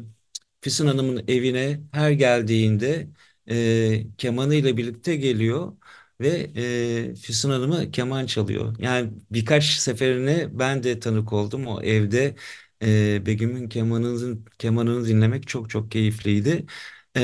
Füsun 0.61 0.87
Hanım'ın 0.87 1.23
evine 1.27 1.81
her 1.91 2.11
geldiğinde 2.11 3.07
e, 3.49 4.07
kemanıyla 4.17 4.77
birlikte 4.77 5.15
geliyor 5.15 5.73
ve 6.21 6.29
e, 7.11 7.15
Füsun 7.15 7.49
Hanım'a 7.51 7.91
keman 7.91 8.25
çalıyor. 8.25 8.75
Yani 8.79 9.11
birkaç 9.31 9.65
seferine 9.65 10.59
ben 10.59 10.83
de 10.83 10.99
tanık 10.99 11.33
oldum 11.33 11.67
o 11.67 11.81
evde. 11.81 12.35
E, 12.83 13.25
Begüm'ün 13.25 13.69
kemanını, 13.69 14.37
kemanını 14.59 15.07
dinlemek 15.07 15.47
çok 15.47 15.69
çok 15.69 15.91
keyifliydi. 15.91 16.65
E, 17.17 17.21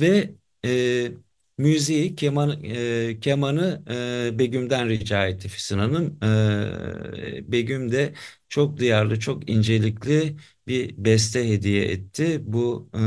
ve 0.00 0.34
e, 0.64 1.12
müziği, 1.58 2.14
keman, 2.16 2.64
e, 2.64 3.20
kemanı 3.20 3.82
e, 4.34 4.38
Begüm'den 4.38 4.88
rica 4.88 5.26
etti 5.26 5.48
Füsun 5.48 5.78
Hanım. 5.78 6.18
E, 7.38 7.52
Begüm 7.52 7.92
de 7.92 8.14
çok 8.48 8.76
duyarlı, 8.78 9.18
çok 9.20 9.50
incelikli 9.50 10.36
bir 10.66 10.94
beste 11.04 11.48
hediye 11.50 11.84
etti 11.84 12.40
bu 12.44 12.90
e, 12.94 12.98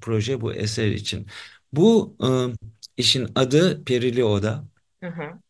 proje, 0.00 0.40
bu 0.40 0.54
eser 0.54 0.86
için. 0.88 1.26
Bu 1.72 2.16
e, 2.22 2.28
işin 2.96 3.28
adı 3.34 3.84
Perili 3.84 4.24
Oda. 4.24 4.64
Hı 5.02 5.06
hı. 5.10 5.40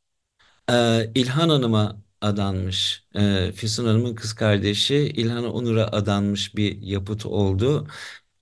Ee, 0.70 1.10
İlhan 1.14 1.48
Hanım'a 1.48 2.02
adanmış. 2.20 3.04
Ee, 3.16 3.52
Füsun 3.56 3.86
Hanım'ın 3.86 4.14
kız 4.14 4.32
kardeşi 4.34 4.96
İlhan 4.96 5.44
Onur'a 5.44 5.86
adanmış 5.86 6.56
bir 6.56 6.82
yapıt 6.82 7.26
oldu. 7.26 7.88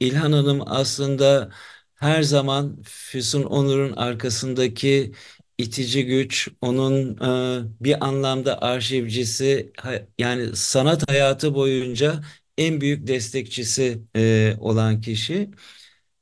İlhan 0.07 0.33
Hanım 0.33 0.63
aslında 0.67 1.51
her 1.95 2.23
zaman 2.23 2.83
Füsun 2.85 3.43
Onur'un 3.43 3.93
arkasındaki 3.93 5.13
itici 5.59 6.07
güç, 6.07 6.49
onun 6.61 7.17
e, 7.61 7.85
bir 7.85 8.05
anlamda 8.07 8.63
arşivcisi, 8.63 9.73
yani 10.19 10.57
sanat 10.57 11.11
hayatı 11.11 11.55
boyunca 11.55 12.21
en 12.59 12.81
büyük 12.81 13.07
destekçisi 13.07 14.03
e, 14.17 14.57
olan 14.61 15.01
kişi. 15.01 15.51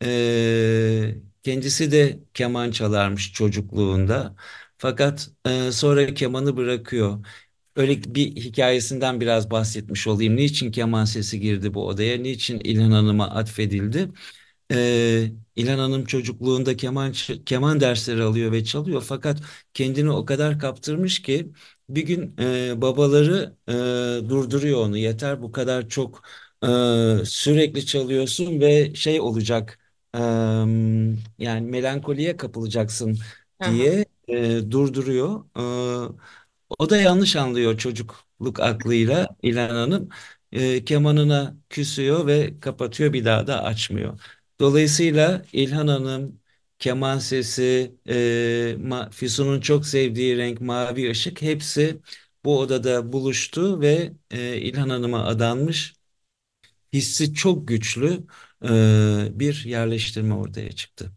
Ee, 0.05 1.15
kendisi 1.43 1.93
de 1.93 2.21
keman 2.35 2.71
çalarmış 2.71 3.33
çocukluğunda. 3.33 4.37
Fakat 4.79 5.31
e, 5.47 5.73
sonra 5.73 6.15
kemanı 6.15 6.57
bırakıyor. 6.57 7.27
Öyle 7.81 8.15
bir 8.15 8.37
hikayesinden 8.37 9.21
biraz 9.21 9.51
bahsetmiş 9.51 10.07
olayım. 10.07 10.37
Niçin 10.37 10.71
keman 10.73 11.05
sesi 11.05 11.41
girdi 11.41 11.75
bu 11.75 11.87
odaya? 11.87 12.19
Niçin 12.19 12.61
İlhan 12.65 12.91
Hanım'a 12.91 13.31
atfedildi? 13.31 14.09
Ee, 14.73 15.33
İlhan 15.57 15.79
Hanım 15.79 16.05
çocukluğunda 16.05 16.77
keman 16.77 17.13
keman 17.47 17.81
dersleri 17.81 18.23
alıyor 18.23 18.53
ve 18.53 18.65
çalıyor. 18.65 19.03
Fakat 19.09 19.39
kendini 19.75 20.11
o 20.11 20.25
kadar 20.25 20.59
kaptırmış 20.59 21.23
ki 21.23 21.53
bir 21.89 22.03
gün 22.03 22.37
e, 22.41 22.83
babaları 22.83 23.57
e, 23.69 23.73
durduruyor 24.29 24.81
onu. 24.87 24.99
Yeter 24.99 25.43
bu 25.43 25.53
kadar 25.53 25.89
çok 25.89 26.23
e, 26.65 26.67
sürekli 27.25 27.87
çalıyorsun 27.87 28.61
ve 28.61 28.95
şey 28.95 29.21
olacak. 29.21 29.79
e, 30.17 30.19
yani 31.39 31.61
melankoliye 31.71 32.37
kapılacaksın 32.37 33.19
diye 33.65 34.05
e, 34.29 34.71
durduruyor. 34.71 35.45
E, 35.57 35.63
o 36.79 36.91
da 36.91 36.97
yanlış 36.97 37.37
anlıyor 37.37 37.79
çocukluk 37.79 38.61
aklıyla 38.61 39.29
İlhan 39.43 39.69
Hanım. 39.75 40.09
E, 40.53 40.85
kemanına 40.85 41.57
küsüyor 41.71 42.27
ve 42.27 42.61
kapatıyor 42.61 43.13
bir 43.13 43.25
daha 43.25 43.47
da 43.47 43.65
açmıyor. 43.65 44.21
Dolayısıyla 44.61 45.43
İlhan 45.53 45.89
Hanım, 45.89 46.41
keman 46.79 47.19
sesi, 47.19 47.95
e, 48.09 49.11
Füsun'un 49.13 49.61
çok 49.61 49.87
sevdiği 49.87 50.37
renk 50.37 50.61
mavi 50.61 51.11
ışık 51.11 51.43
hepsi 51.43 52.01
bu 52.45 52.59
odada 52.59 53.13
buluştu 53.13 53.81
ve 53.81 54.13
e, 54.31 54.57
İlhan 54.57 54.89
Hanım'a 54.89 55.25
adanmış 55.27 55.95
hissi 56.93 57.35
çok 57.35 57.69
güçlü 57.69 58.25
e, 58.65 59.41
bir 59.41 59.65
yerleştirme 59.65 60.35
ortaya 60.35 60.73
çıktı. 60.73 61.13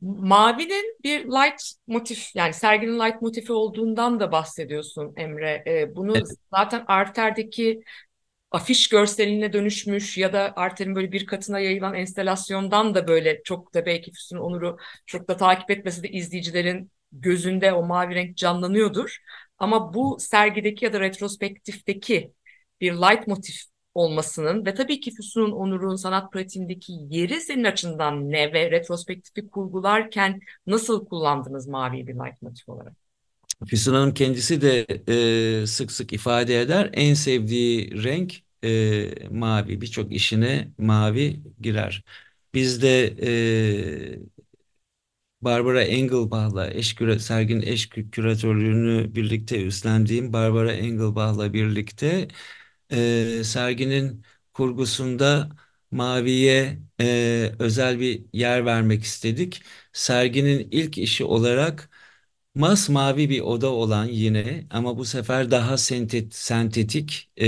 Mavinin 0.00 0.96
bir 1.04 1.24
light 1.24 1.62
motif 1.86 2.36
yani 2.36 2.54
serginin 2.54 2.98
light 3.00 3.22
motifi 3.22 3.52
olduğundan 3.52 4.20
da 4.20 4.32
bahsediyorsun 4.32 5.12
Emre. 5.16 5.62
Ee, 5.66 5.96
bunu 5.96 6.14
Evet. 6.14 6.38
zaten 6.54 6.84
Arter'deki 6.86 7.80
afiş 8.50 8.88
görseline 8.88 9.52
dönüşmüş 9.52 10.18
ya 10.18 10.32
da 10.32 10.52
Arter'in 10.56 10.94
böyle 10.94 11.12
bir 11.12 11.26
katına 11.26 11.60
yayılan 11.60 11.94
enstalasyondan 11.94 12.94
da 12.94 13.08
böyle 13.08 13.42
çok 13.44 13.74
da 13.74 13.86
belki 13.86 14.12
Füsun 14.12 14.36
Onur'u 14.38 14.76
çok 15.06 15.28
da 15.28 15.36
takip 15.36 15.70
etmese 15.70 16.02
de 16.02 16.08
izleyicilerin 16.08 16.90
gözünde 17.12 17.72
o 17.72 17.86
mavi 17.86 18.14
renk 18.14 18.36
canlanıyordur. 18.36 19.18
Ama 19.58 19.94
bu 19.94 20.16
sergideki 20.20 20.84
ya 20.84 20.92
da 20.92 21.00
retrospektifteki 21.00 22.32
bir 22.80 22.92
light 22.92 23.26
motif 23.26 23.69
olmasının 23.94 24.66
ve 24.66 24.74
tabii 24.74 25.00
ki 25.00 25.10
Füsun 25.14 25.50
Onur'un 25.50 25.96
sanat 25.96 26.32
pratiğindeki 26.32 26.92
yeri 27.10 27.40
senin 27.40 27.64
açından 27.64 28.30
ne 28.30 28.52
ve 28.52 28.70
retrospektifi 28.70 29.48
kurgularken 29.50 30.40
nasıl 30.66 31.06
kullandınız 31.06 31.66
mavi 31.66 32.06
bir 32.06 32.14
light 32.14 32.42
motif 32.42 32.68
olarak? 32.68 32.94
Füsun 33.66 33.94
Hanım 33.94 34.14
kendisi 34.14 34.60
de 34.62 34.86
e, 35.62 35.66
sık 35.66 35.92
sık 35.92 36.12
ifade 36.12 36.60
eder. 36.60 36.90
En 36.92 37.14
sevdiği 37.14 38.04
renk 38.04 38.34
e, 38.64 39.28
mavi. 39.30 39.80
Birçok 39.80 40.12
işine 40.12 40.68
mavi 40.78 41.40
girer. 41.60 42.04
Biz 42.54 42.82
de 42.82 43.14
e, 43.22 44.18
Barbara 45.42 45.82
Engelbach'la 45.84 46.70
eş 46.70 46.94
küre, 46.94 47.18
serginin 47.18 47.62
eş 47.62 47.86
kü- 47.88 48.10
küratörlüğünü 48.10 49.14
birlikte 49.14 49.64
üstlendiğim 49.64 50.32
Barbara 50.32 50.72
Engelbach'la 50.72 51.52
birlikte 51.52 52.28
e, 52.92 53.44
serginin 53.44 54.24
kurgusunda 54.54 55.48
maviye 55.90 56.78
e, 57.00 57.52
özel 57.58 58.00
bir 58.00 58.24
yer 58.32 58.66
vermek 58.66 59.02
istedik. 59.04 59.62
Serginin 59.92 60.68
ilk 60.70 60.98
işi 60.98 61.24
olarak 61.24 61.90
Masmavi 62.54 63.30
bir 63.30 63.40
oda 63.40 63.68
olan 63.72 64.04
yine 64.04 64.66
ama 64.70 64.98
bu 64.98 65.04
sefer 65.04 65.50
daha 65.50 65.76
sentet, 65.78 66.34
sentetik 66.34 67.30
e, 67.40 67.46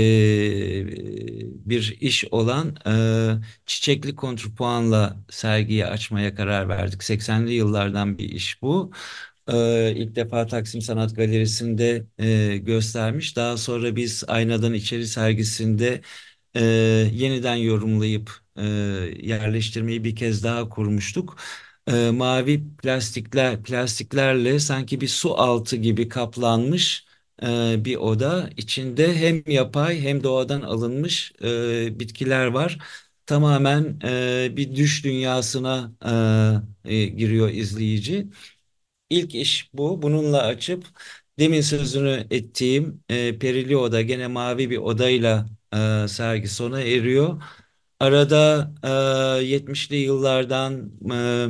bir 1.65 1.97
iş 2.01 2.25
olan 2.31 2.75
e, 2.87 3.41
çiçekli 3.65 4.15
kontrpuanla 4.15 5.17
sergiyi 5.29 5.85
açmaya 5.85 6.35
karar 6.35 6.69
verdik. 6.69 7.03
80'li 7.03 7.53
yıllardan 7.53 8.17
bir 8.17 8.29
iş 8.29 8.61
bu. 8.61 8.91
E, 9.47 9.91
ilk 9.95 10.15
defa 10.15 10.47
Taksim 10.47 10.81
Sanat 10.81 11.15
Galerisi'nde 11.15 12.05
e, 12.19 12.57
göstermiş. 12.57 13.35
Daha 13.35 13.57
sonra 13.57 13.95
biz 13.95 14.23
Aynadan 14.27 14.73
İçeri 14.73 15.07
sergisinde 15.07 16.01
e, 16.55 16.61
yeniden 17.13 17.55
yorumlayıp 17.55 18.31
e, 18.57 18.63
yerleştirmeyi 19.21 20.03
bir 20.03 20.15
kez 20.15 20.43
daha 20.43 20.69
kurmuştuk 20.69 21.37
mavi 22.13 22.63
plastikler 22.77 23.63
plastiklerle 23.63 24.59
sanki 24.59 25.01
bir 25.01 25.07
su 25.07 25.35
altı 25.41 25.75
gibi 25.75 26.09
kaplanmış 26.09 27.05
bir 27.77 27.95
oda. 27.95 28.49
İçinde 28.57 29.15
hem 29.17 29.43
yapay 29.47 30.01
hem 30.01 30.23
doğadan 30.23 30.61
alınmış 30.61 31.33
bitkiler 31.99 32.45
var. 32.47 32.77
Tamamen 33.25 33.99
bir 34.57 34.75
düş 34.75 35.05
dünyasına 35.05 35.91
giriyor 37.17 37.49
izleyici. 37.49 38.27
İlk 39.13 39.35
iş 39.35 39.69
bu. 39.73 40.01
Bununla 40.01 40.41
açıp 40.43 40.85
demin 41.39 41.61
sözünü 41.61 42.27
ettiğim 42.31 43.03
e, 43.09 43.39
perili 43.39 43.77
oda 43.77 44.01
gene 44.01 44.27
mavi 44.27 44.69
bir 44.69 44.77
odayla 44.77 45.45
e, 45.73 46.07
sergi 46.07 46.47
sona 46.47 46.81
eriyor. 46.81 47.43
Arada 47.99 48.71
e, 49.41 49.45
70'li 49.45 49.95
yıllardan 49.95 50.91
e, 51.13 51.47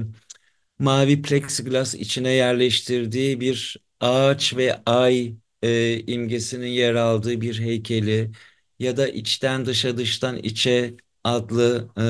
mavi 0.80 1.22
plexiglas 1.22 1.96
içine 1.96 2.30
yerleştirdiği 2.32 3.40
bir 3.42 3.78
ağaç 4.02 4.56
ve 4.58 4.82
ay 4.86 5.36
e, 5.64 6.00
imgesinin 6.00 6.68
yer 6.68 6.96
aldığı 6.96 7.42
bir 7.42 7.60
heykeli 7.62 8.32
ya 8.80 8.98
da 8.98 9.08
içten 9.08 9.66
dışa 9.66 9.98
dıştan 9.98 10.38
içe 10.38 10.94
adlı 11.24 11.90
e, 11.98 12.02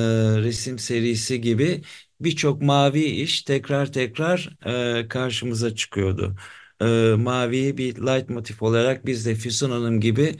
resim 0.44 0.80
serisi 0.80 1.42
gibi 1.42 1.82
birçok 2.24 2.62
mavi 2.62 3.04
iş 3.04 3.42
tekrar 3.42 3.92
tekrar 3.92 4.58
e, 5.00 5.08
karşımıza 5.08 5.76
çıkıyordu. 5.76 6.36
E, 6.82 6.86
maviyi 7.18 7.78
bir 7.78 7.96
leitmotif 8.08 8.64
olarak 8.64 9.06
biz 9.06 9.26
de 9.26 9.36
Füsun 9.36 9.72
Hanım 9.72 10.00
gibi 10.00 10.36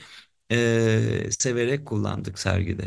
e, 0.52 1.32
severek 1.40 1.86
kullandık 1.86 2.40
sergide. 2.40 2.84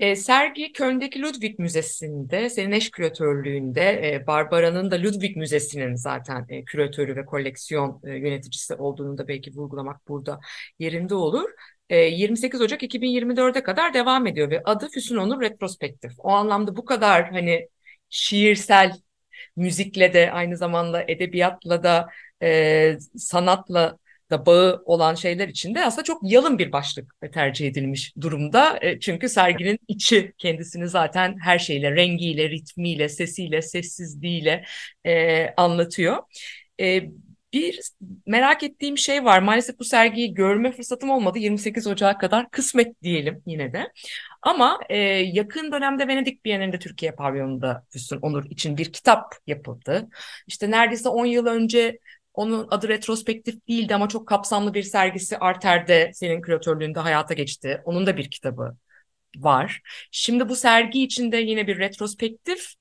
E, 0.00 0.16
sergi 0.16 0.72
Köln'deki 0.72 1.22
Ludwig 1.22 1.58
Müzesi'nde, 1.58 2.50
senin 2.50 2.72
eş 2.72 2.90
küratörlüğünde, 2.90 3.82
e, 4.14 4.26
Barbara'nın 4.26 4.90
da 4.90 4.96
Ludwig 5.02 5.36
Müzesi'nin 5.36 5.94
zaten 5.94 6.46
e, 6.48 6.64
küratörü 6.64 7.16
ve 7.16 7.24
koleksiyon 7.24 8.00
e, 8.04 8.10
yöneticisi 8.10 8.74
olduğunu 8.74 9.18
da 9.18 9.28
belki 9.28 9.54
vurgulamak 9.54 10.08
burada 10.08 10.40
yerinde 10.78 11.14
olur. 11.14 11.50
E, 11.90 11.96
28 11.96 12.60
Ocak 12.60 12.82
2024'e 12.82 13.62
kadar 13.62 13.94
devam 13.94 14.26
ediyor 14.26 14.50
ve 14.50 14.62
adı 14.64 14.88
Füsun 14.88 15.16
Onur 15.16 15.40
Retrospektif. 15.40 16.12
O 16.18 16.28
anlamda 16.30 16.76
bu 16.76 16.84
kadar 16.84 17.30
hani 17.30 17.68
şiirsel 18.10 18.92
müzikle 19.56 20.12
de 20.14 20.32
aynı 20.32 20.56
zamanda 20.56 21.04
edebiyatla 21.08 21.82
da 21.82 22.08
e, 22.42 22.98
sanatla 23.16 23.98
da 24.30 24.46
bağı 24.46 24.82
olan 24.84 25.14
şeyler 25.14 25.48
için 25.48 25.74
de 25.74 25.84
aslında 25.84 26.04
çok 26.04 26.20
yalın 26.32 26.58
bir 26.58 26.72
başlık 26.72 27.14
tercih 27.32 27.68
edilmiş 27.68 28.12
durumda. 28.20 28.78
E, 28.82 29.00
çünkü 29.00 29.28
serginin 29.28 29.78
içi 29.88 30.32
kendisini 30.38 30.88
zaten 30.88 31.36
her 31.42 31.58
şeyle, 31.58 31.96
rengiyle, 31.96 32.50
ritmiyle, 32.50 33.08
sesiyle, 33.08 33.62
sessizliğiyle 33.62 34.64
e, 35.06 35.46
anlatıyor. 35.56 36.16
E, 36.80 37.02
bir 37.52 37.80
merak 38.26 38.62
ettiğim 38.62 38.98
şey 38.98 39.24
var. 39.24 39.42
Maalesef 39.42 39.78
bu 39.78 39.84
sergiyi 39.84 40.34
görme 40.34 40.72
fırsatım 40.72 41.10
olmadı. 41.10 41.38
28 41.38 41.86
Ocak'a 41.86 42.18
kadar 42.18 42.50
kısmet 42.50 43.02
diyelim 43.02 43.42
yine 43.46 43.72
de. 43.72 43.92
Ama 44.42 44.80
e, 44.88 44.96
yakın 45.08 45.72
dönemde 45.72 46.08
Venedik 46.08 46.44
Bienalinde 46.44 46.78
Türkiye 46.78 47.12
pavyonunda 47.12 47.84
Füsun 47.90 48.18
Onur 48.22 48.44
için 48.50 48.76
bir 48.76 48.92
kitap 48.92 49.34
yapıldı. 49.46 50.08
İşte 50.46 50.70
neredeyse 50.70 51.08
10 51.08 51.26
yıl 51.26 51.46
önce 51.46 51.98
onun 52.34 52.68
adı 52.70 52.88
retrospektif 52.88 53.68
değildi 53.68 53.94
ama 53.94 54.08
çok 54.08 54.28
kapsamlı 54.28 54.74
bir 54.74 54.82
sergisi 54.82 55.38
Arter'de 55.38 56.10
senin 56.14 56.40
küratörlüğünde 56.42 57.00
hayata 57.00 57.34
geçti. 57.34 57.82
Onun 57.84 58.06
da 58.06 58.16
bir 58.16 58.30
kitabı 58.30 58.76
var. 59.36 59.82
Şimdi 60.10 60.48
bu 60.48 60.56
sergi 60.56 61.02
içinde 61.02 61.36
yine 61.36 61.66
bir 61.66 61.78
retrospektif 61.78 62.74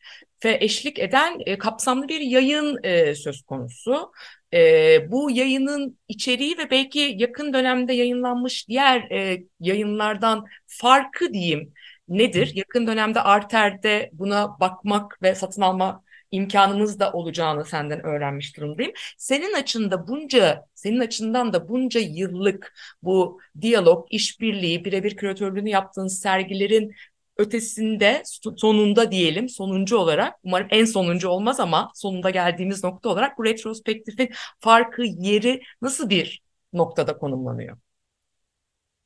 ve 0.45 0.57
eşlik 0.61 0.99
eden 0.99 1.37
e, 1.45 1.57
kapsamlı 1.57 2.07
bir 2.07 2.21
yayın 2.21 2.79
e, 2.83 3.15
söz 3.15 3.41
konusu. 3.41 4.11
E, 4.53 5.11
bu 5.11 5.31
yayının 5.31 5.99
içeriği 6.07 6.57
ve 6.57 6.71
belki 6.71 7.15
yakın 7.17 7.53
dönemde 7.53 7.93
yayınlanmış 7.93 8.67
diğer 8.67 9.11
e, 9.11 9.43
yayınlardan 9.59 10.45
farkı 10.67 11.33
diyeyim 11.33 11.73
nedir? 12.07 12.51
Yakın 12.55 12.87
dönemde 12.87 13.21
Arter'de 13.21 14.09
buna 14.13 14.59
bakmak 14.59 15.21
ve 15.21 15.35
satın 15.35 15.61
alma 15.61 16.03
imkanımız 16.31 16.99
da 16.99 17.11
olacağını 17.11 17.65
senden 17.65 18.05
öğrenmiş 18.05 18.57
durumdayım. 18.57 18.91
Senin 19.17 19.53
açında 19.53 20.07
bunca, 20.07 20.65
senin 20.75 20.99
açından 20.99 21.53
da 21.53 21.69
bunca 21.69 21.99
yıllık 21.99 22.73
bu 23.03 23.39
diyalog, 23.61 24.07
işbirliği, 24.09 24.85
birebir 24.85 25.17
küratörlüğünü 25.17 25.69
yaptığın 25.69 26.07
sergilerin 26.07 26.95
ötesinde 27.37 28.23
sonunda 28.57 29.11
diyelim 29.11 29.49
sonuncu 29.49 29.97
olarak 29.97 30.33
umarım 30.43 30.67
en 30.71 30.85
sonuncu 30.85 31.29
olmaz 31.29 31.59
ama 31.59 31.91
sonunda 31.95 32.29
geldiğimiz 32.29 32.83
nokta 32.83 33.09
olarak 33.09 33.37
bu 33.37 33.45
retrospektifin 33.45 34.29
farkı 34.59 35.03
yeri 35.03 35.61
nasıl 35.81 36.09
bir 36.09 36.41
noktada 36.73 37.17
konumlanıyor? 37.17 37.77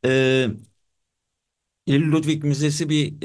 Ee, 0.03 0.51
Ludwig 1.89 2.43
Müzesi 2.43 2.89
bir 2.89 3.17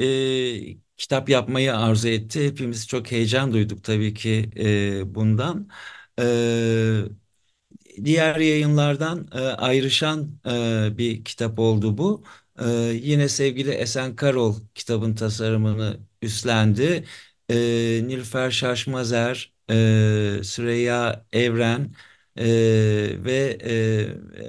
e, 0.73 0.77
kitap 0.97 1.29
yapmayı 1.29 1.75
arzu 1.77 2.07
etti. 2.07 2.45
Hepimiz 2.47 2.87
çok 2.87 3.11
heyecan 3.11 3.53
duyduk 3.53 3.83
tabii 3.83 4.13
ki 4.13 4.49
e, 4.57 5.15
bundan. 5.15 5.69
E, 6.19 6.23
diğer 8.05 8.35
yayınlardan 8.35 9.27
e, 9.33 9.39
ayrışan 9.39 10.39
e, 10.47 10.97
bir 10.97 11.23
kitap 11.25 11.59
oldu 11.59 11.97
bu. 11.97 12.23
E, 12.61 12.69
yine 13.03 13.29
sevgili 13.29 13.71
Esen 13.71 14.15
Karol 14.15 14.55
kitabın 14.75 15.15
tasarımını 15.15 15.99
üstlendi. 16.21 17.05
E, 17.49 17.55
Nilüfer 18.07 18.51
Şaşmazer, 18.51 19.53
e, 19.69 20.39
Süreyya 20.43 21.25
Evren 21.33 21.95
e, 22.37 22.45
ve 23.25 23.57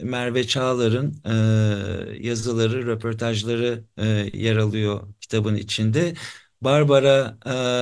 e, 0.00 0.02
Merve 0.02 0.46
Çağlar'ın 0.46 1.22
e, 1.24 2.26
yazıları, 2.26 2.86
röportajları 2.86 3.84
e, 3.98 4.06
yer 4.34 4.56
alıyor 4.56 5.08
kitabın 5.20 5.54
içinde. 5.56 6.14
Barbara 6.62 7.38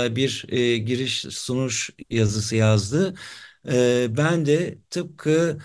e, 0.08 0.16
bir 0.16 0.44
e, 0.48 0.76
giriş 0.78 1.20
sunuş 1.30 1.90
yazısı 2.10 2.56
yazdı. 2.56 3.14
E, 3.68 4.06
ben 4.16 4.46
de 4.46 4.78
tıpkı 4.90 5.58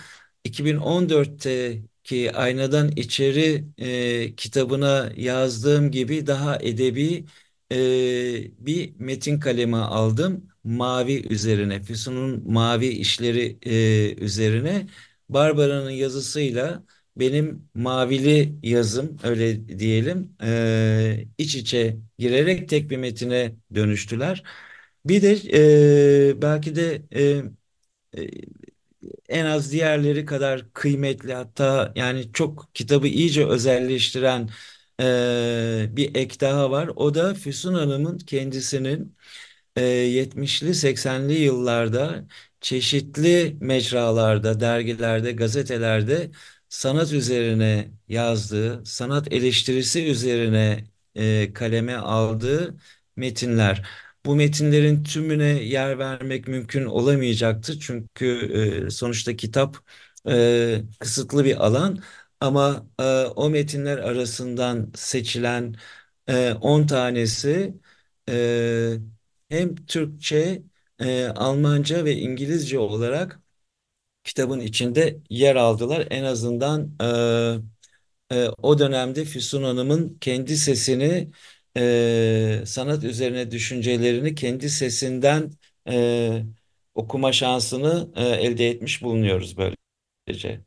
2014'teki 2.12 2.32
Aynadan 2.38 2.91
İçeri 2.95 3.65
e, 3.78 4.36
kitabına 4.36 5.12
yazdığım 5.17 5.91
gibi 5.91 6.28
daha 6.28 6.58
edebi 6.62 7.26
e, 7.71 8.65
bir 8.65 8.93
metin 9.00 9.39
kalemi 9.39 9.78
aldım. 9.78 10.47
Mavi 10.63 11.28
üzerine, 11.34 11.82
Füsun'un 11.84 12.52
mavi 12.52 12.88
işleri 12.88 13.58
e, 13.65 14.15
üzerine 14.24 14.88
Barbara'nın 15.30 15.89
yazısıyla 15.89 16.84
benim 17.17 17.69
mavili 17.76 18.56
yazım 18.63 19.17
öyle 19.24 19.80
diyelim 19.80 20.36
e, 20.43 21.26
iç 21.38 21.56
içe 21.56 21.97
girerek 22.17 22.69
tek 22.69 22.89
bir 22.89 22.97
metine 22.97 23.56
dönüştüler. 23.76 24.43
Bir 25.06 25.21
de 25.21 25.32
e, 26.30 26.41
belki 26.41 26.76
de 26.76 27.02
e, 27.15 27.43
e, 28.17 28.30
en 29.30 29.46
az 29.46 29.72
diğerleri 29.72 30.26
kadar 30.26 30.74
kıymetli 30.74 31.34
hatta 31.34 31.92
yani 31.96 32.34
çok 32.34 32.70
kitabı 32.74 33.08
iyice 33.08 33.48
özelleştiren 33.48 34.50
e, 35.02 35.88
bir 35.92 36.16
ek 36.16 36.40
daha 36.40 36.72
var. 36.72 36.90
O 36.96 37.14
da 37.14 37.34
Füsun 37.34 37.74
Hanım'ın 37.74 38.18
kendisinin 38.18 39.18
e, 39.76 39.82
70'li 39.86 40.76
80'li 40.76 41.34
yıllarda 41.34 42.26
çeşitli 42.62 43.58
mecralarda, 43.62 44.60
dergilerde, 44.60 45.32
gazetelerde 45.32 46.32
sanat 46.70 47.12
üzerine 47.14 47.92
yazdığı, 48.08 48.86
sanat 48.86 49.34
eleştirisi 49.34 50.06
üzerine 50.06 50.86
e, 51.16 51.54
kaleme 51.54 51.96
aldığı 51.96 52.78
metinler. 53.16 53.88
Bu 54.26 54.36
metinlerin 54.36 55.04
tümüne 55.04 55.46
yer 55.46 56.00
vermek 56.00 56.48
mümkün 56.48 56.86
olamayacaktı 56.86 57.80
çünkü 57.80 58.26
e, 58.88 58.90
sonuçta 58.90 59.36
kitap 59.36 59.78
e, 60.30 60.82
kısıtlı 61.00 61.46
bir 61.46 61.66
alan 61.66 62.00
ama 62.40 62.88
e, 63.00 63.04
o 63.26 63.50
metinler 63.50 63.98
arasından 63.98 64.92
seçilen 64.96 65.76
e, 66.28 66.54
10 66.54 66.88
tanesi 66.88 67.74
e, 68.30 68.98
hem 69.50 69.76
Türkçe, 69.76 70.64
e, 71.00 71.26
Almanca 71.28 72.06
ve 72.06 72.16
İngilizce 72.18 72.80
olarak 72.80 73.40
kitabın 74.24 74.60
içinde 74.60 75.20
yer 75.30 75.56
aldılar. 75.58 76.08
En 76.12 76.24
azından 76.26 76.96
e, 78.32 78.36
e, 78.36 78.50
o 78.50 78.80
dönemde 78.80 79.26
Füsun 79.26 79.64
Hanım'ın 79.64 80.18
kendi 80.22 80.58
sesini, 80.58 81.32
e, 81.78 82.64
sanat 82.66 83.04
üzerine 83.04 83.52
düşüncelerini 83.52 84.36
kendi 84.36 84.70
sesinden 84.70 85.52
e, 85.90 86.44
okuma 86.96 87.32
şansını 87.32 88.10
e, 88.16 88.24
elde 88.26 88.70
etmiş 88.70 89.04
bulunuyoruz 89.04 89.56
böylece. 89.58 90.62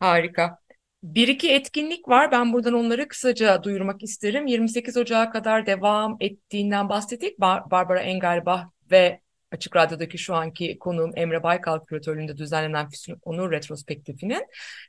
Harika. 0.00 0.58
Bir 1.02 1.28
iki 1.28 1.52
etkinlik 1.52 2.08
var. 2.08 2.32
Ben 2.32 2.52
buradan 2.52 2.74
onları 2.74 3.08
kısaca 3.08 3.62
duyurmak 3.62 4.02
isterim. 4.02 4.46
28 4.46 4.96
Ocak'a 4.96 5.30
kadar 5.30 5.66
devam 5.66 6.16
ettiğinden 6.20 6.88
bahsettik. 6.88 7.40
Bar 7.40 7.70
Barbara 7.70 8.00
Engelbach 8.00 8.64
ve 8.90 9.20
Açık 9.52 9.76
Radyo'daki 9.76 10.18
şu 10.18 10.34
anki 10.34 10.78
konuğum 10.78 11.12
Emre 11.16 11.42
Baykal 11.42 11.84
küratörlüğünde 11.84 12.36
düzenlenen 12.36 12.88
Füsun 12.88 13.20
Onur 13.22 13.52
Retrospektifinin 13.52 14.46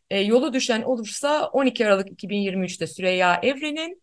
e, 0.09 0.19
yolu 0.19 0.53
düşen 0.53 0.81
olursa 0.81 1.47
12 1.47 1.87
Aralık 1.87 2.09
2023'te 2.09 2.87
Süreyya 2.87 3.39
Evren'in 3.43 4.01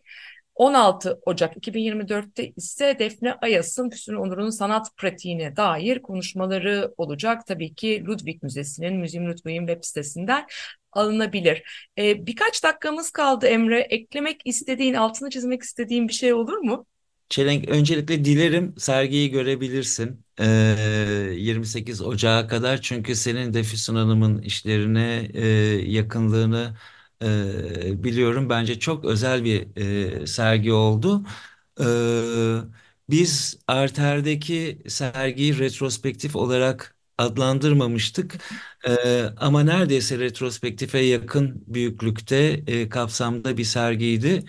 16 0.56 1.20
Ocak 1.26 1.56
2024'te 1.56 2.52
ise 2.56 2.96
Defne 2.98 3.34
Ayas'ın 3.34 3.90
Füsun 3.90 4.14
Onur'un 4.14 4.50
sanat 4.50 4.96
pratiğine 4.96 5.56
dair 5.56 6.02
konuşmaları 6.02 6.94
olacak. 6.96 7.46
Tabii 7.46 7.74
ki 7.74 8.04
Ludwig 8.06 8.42
Müzesi'nin, 8.42 8.96
Müziğim 8.96 9.26
Ludwig'in 9.30 9.66
web 9.66 9.84
sitesinden 9.84 10.46
alınabilir. 10.92 11.62
E, 11.98 12.26
birkaç 12.26 12.64
dakikamız 12.64 13.10
kaldı 13.10 13.46
Emre. 13.46 13.80
Eklemek 13.80 14.40
istediğin, 14.44 14.94
altını 14.94 15.30
çizmek 15.30 15.62
istediğin 15.62 16.08
bir 16.08 16.12
şey 16.12 16.32
olur 16.34 16.56
mu? 16.58 16.86
Çelenk, 17.28 17.68
öncelikle 17.68 18.24
dilerim 18.24 18.74
sergiyi 18.78 19.30
görebilirsin 19.30 20.24
eee, 20.40 20.46
28 21.36 22.00
Ocağı 22.02 22.48
kadar 22.48 22.82
çünkü 22.82 23.14
senin 23.16 23.54
de 23.54 23.62
Füsun 23.62 23.96
Hanım'ın 23.96 24.42
işlerine 24.42 25.28
eee, 25.34 25.90
yakınlığını 25.92 26.76
eee, 27.22 28.04
biliyorum. 28.04 28.48
Bence 28.50 28.78
çok 28.78 29.04
özel 29.04 29.44
bir 29.44 29.66
eee, 29.76 30.26
sergi 30.26 30.72
oldu. 30.72 31.24
Eee, 31.80 32.56
biz 33.10 33.58
Arter'deki 33.66 34.82
sergiyi 34.88 35.58
retrospektif 35.58 36.36
olarak 36.36 36.96
adlandırmamıştık. 37.18 38.34
Eee, 38.86 39.30
ama 39.36 39.62
neredeyse 39.62 40.18
retrospektife 40.18 40.98
yakın 40.98 41.64
büyüklükte, 41.66 42.58
eee, 42.66 42.88
kapsamda 42.88 43.56
bir 43.56 43.64
sergiydi. 43.64 44.44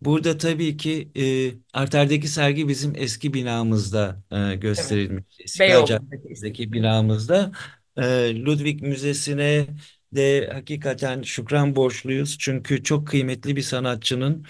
Burada 0.00 0.38
tabii 0.38 0.76
ki 0.76 1.10
e, 1.16 1.52
Arter'deki 1.78 2.28
sergi 2.28 2.68
bizim 2.68 2.92
eski 2.96 3.34
binamızda 3.34 4.22
e, 4.52 4.54
Evet. 4.76 4.96
gösterilmiş. 4.96 5.26
İstiklal 5.38 5.84
Beyoğlu'ndaki 5.84 6.28
Caddesi'ndeki 6.32 6.72
İstiklal. 6.72 6.72
binamızda. 6.72 7.52
E, 7.96 8.02
Ludwig 8.44 8.82
Müzesi'ne 8.82 9.66
de 10.14 10.50
hakikaten 10.52 11.22
şükran 11.22 11.76
borçluyuz. 11.76 12.38
Çünkü 12.38 12.82
çok 12.82 13.06
kıymetli 13.08 13.56
bir 13.56 13.62
sanatçının 13.62 14.46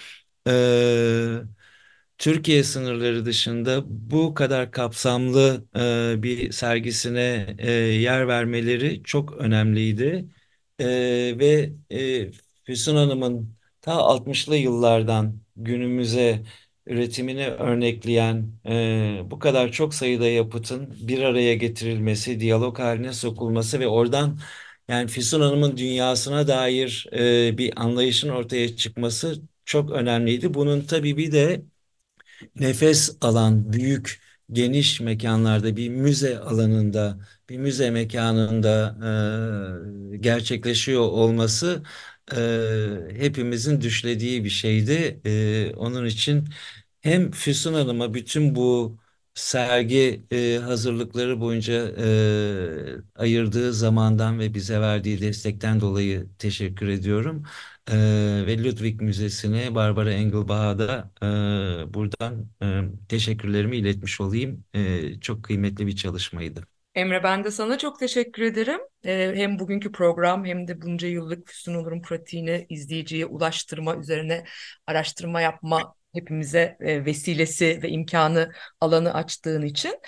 e, 0.49 0.53
Türkiye 2.19 2.65
sınırları 2.65 3.25
dışında 3.25 3.83
bu 3.87 4.35
kadar 4.35 4.71
kapsamlı 4.73 5.65
e, 6.19 6.23
bir 6.23 6.53
sergisine 6.53 7.57
e, 7.59 7.71
yer 7.73 8.29
vermeleri 8.29 9.03
çok 9.05 9.33
önemliydi. 9.33 10.29
E, 10.79 10.87
ve 11.39 11.73
e, 11.91 12.31
Füsun 12.65 12.97
Hanım'ın 12.97 13.57
ta 13.81 13.93
60'lı 13.95 14.57
yıllardan 14.57 15.41
günümüze 15.57 16.43
üretimini 16.87 17.47
örnekleyen 17.49 18.53
e, 18.67 19.21
bu 19.31 19.39
kadar 19.39 19.73
çok 19.73 19.95
sayıda 19.95 20.27
yapıtın 20.29 20.97
bir 21.09 21.23
araya 21.23 21.55
getirilmesi, 21.55 22.41
diyalog 22.41 22.79
haline 22.79 23.13
sokulması 23.13 23.81
ve 23.81 23.89
oradan 23.89 24.39
yani 24.91 25.09
Füsun 25.09 25.41
Hanım'ın 25.41 25.77
dünyasına 25.77 26.49
dair 26.49 27.07
e, 27.13 27.59
bir 27.59 27.73
anlayışın 27.83 28.29
ortaya 28.29 28.77
çıkması 28.77 29.43
çok 29.65 29.91
önemliydi. 29.91 30.55
Bunun 30.55 30.81
tabii 30.83 31.17
bir 31.17 31.33
de 31.33 31.63
nefes 32.61 33.19
alan 33.21 33.73
büyük 33.73 34.21
geniş 34.53 35.01
mekanlarda 35.01 35.77
bir 35.77 35.89
müze 35.89 36.39
alanında 36.41 37.19
bir 37.51 37.59
müze 37.59 37.91
mekanında 37.91 38.97
e, 40.15 40.17
gerçekleşiyor 40.19 41.01
olması 41.03 41.83
e, 42.37 42.39
hepimizin 43.19 43.81
düşlediği 43.81 44.45
bir 44.45 44.51
şeydi. 44.51 45.21
E, 45.25 45.75
onun 45.77 46.07
için 46.07 46.49
hem 47.01 47.31
Füsun 47.31 47.75
Hanım'a 47.75 48.15
bütün 48.15 48.55
bu 48.55 48.99
sergi 49.41 50.27
e, 50.33 50.59
hazırlıkları 50.59 51.41
boyunca 51.41 51.95
e, 51.99 53.03
ayırdığı 53.17 53.73
zamandan 53.73 54.39
ve 54.39 54.55
bize 54.55 54.81
verdiği 54.81 55.21
destekten 55.21 55.81
dolayı 55.81 56.27
teşekkür 56.39 56.89
ediyorum. 56.89 57.45
Ee, 57.91 58.43
ve 58.47 58.65
Ludwig 58.65 59.01
Müzesi'ne 59.01 59.75
Barbara 59.75 60.13
Engelbach'a 60.13 60.79
da 60.79 61.11
e, 61.23 61.95
buradan 61.95 62.49
e, 62.63 62.67
teşekkürlerimi 63.09 63.77
iletmiş 63.77 64.21
olayım. 64.21 64.65
E, 64.75 65.21
çok 65.21 65.45
kıymetli 65.45 65.87
bir 65.87 65.97
çalışmaydı. 65.97 66.65
Emre 66.95 67.23
ben 67.23 67.45
de 67.45 67.51
sana 67.51 67.79
çok 67.79 67.99
teşekkür 67.99 68.43
ederim. 68.43 68.81
Ee, 69.05 69.33
hem 69.35 69.59
bugünkü 69.59 69.93
program 69.93 70.45
hem 70.45 70.69
de 70.69 70.83
bunca 70.83 71.09
yıllık 71.09 71.49
Füsun 71.49 71.75
Onur'un 71.75 72.03
pratiğini 72.03 72.67
izleyiciye 72.69 73.27
ulaştırma 73.27 73.97
üzerine 73.97 74.45
araştırma 74.87 75.41
yapma 75.41 75.95
hepimize 76.15 76.77
e, 76.81 77.05
vesilesi 77.05 77.81
ve 77.83 77.89
imkanı 77.89 78.53
alanı 78.81 79.15
açtığın 79.15 79.63
için. 79.63 79.99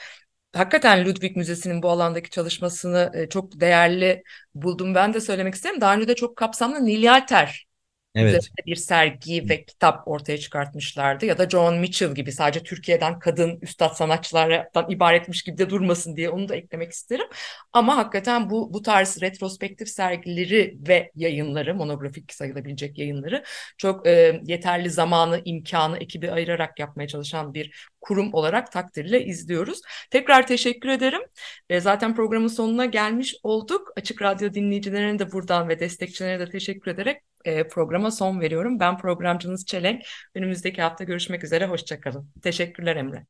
Hakikaten 0.55 1.05
Ludwig 1.05 1.37
Müzesi'nin 1.37 1.83
bu 1.83 1.91
alandaki 1.91 2.31
çalışmasını 2.31 3.11
e, 3.15 3.29
çok 3.29 3.61
değerli 3.61 4.23
buldum. 4.55 4.95
Ben 4.95 5.15
de 5.15 5.21
söylemek 5.21 5.55
isterim. 5.55 5.81
Daha 5.81 5.95
önce 5.95 6.09
de 6.09 6.15
çok 6.15 6.37
kapsamlı 6.37 6.85
Nilyater 6.85 7.67
Evet. 8.15 8.51
bir 8.67 8.77
sergi 8.77 9.49
ve 9.49 9.65
kitap 9.65 10.09
ortaya 10.09 10.39
çıkartmışlardı. 10.39 11.27
Ya 11.27 11.39
da 11.39 11.49
John 11.49 11.79
Mitchell 11.79 12.15
gibi 12.15 12.33
sadece 12.33 12.63
Türkiye'den 12.63 13.19
kadın 13.19 13.59
üstad 13.63 13.95
sanatçılardan 13.95 14.91
ibaretmiş 14.91 15.43
gibi 15.43 15.59
de 15.59 15.71
durmasın 15.71 16.17
diye 16.17 16.31
onu 16.31 16.49
da 16.49 16.57
eklemek 16.57 16.93
isterim. 16.93 17.27
Ama 17.73 17.97
hakikaten 17.97 18.51
bu 18.51 18.73
bu 18.73 18.83
tarz 18.83 19.23
retrospektif 19.23 19.89
sergileri 19.89 20.77
ve 20.89 21.11
yayınları, 21.15 21.75
monografik 21.75 22.35
sayılabilecek 22.35 22.99
yayınları 22.99 23.45
çok 23.79 24.07
e, 24.07 24.41
yeterli 24.45 24.91
zamanı, 24.91 25.43
imkanı, 25.45 25.99
ekibi 25.99 26.31
ayırarak 26.31 26.79
yapmaya 26.79 27.09
çalışan 27.09 27.55
bir 27.55 27.89
kurum 28.01 28.35
olarak 28.35 28.73
takdirle 28.73 29.25
izliyoruz. 29.25 29.81
Tekrar 30.11 30.47
teşekkür 30.47 30.89
ederim. 30.89 31.23
E, 31.71 31.81
zaten 31.81 32.15
programın 32.15 32.49
sonuna 32.49 32.85
gelmiş 32.87 33.35
olduk. 33.43 33.93
Açık 33.97 34.23
Radyo 34.23 34.55
dinleyicilerine 34.55 35.19
de 35.19 35.33
buradan 35.33 35.69
ve 35.69 35.81
destekçilerine 35.81 36.47
de 36.47 36.51
teşekkür 36.51 36.91
ederek 36.91 37.23
e, 37.45 37.69
programa 37.69 38.11
son 38.11 38.41
veriyorum. 38.41 38.81
Ben 38.81 38.99
programcınız 38.99 39.67
Çelenk. 39.67 40.03
Önümüzdeki 40.35 40.83
hafta 40.83 41.05
görüşmek 41.05 41.45
üzere. 41.45 41.67
Hoşçakalın. 41.67 42.31
Teşekkürler 42.43 42.97
Emre. 42.97 43.27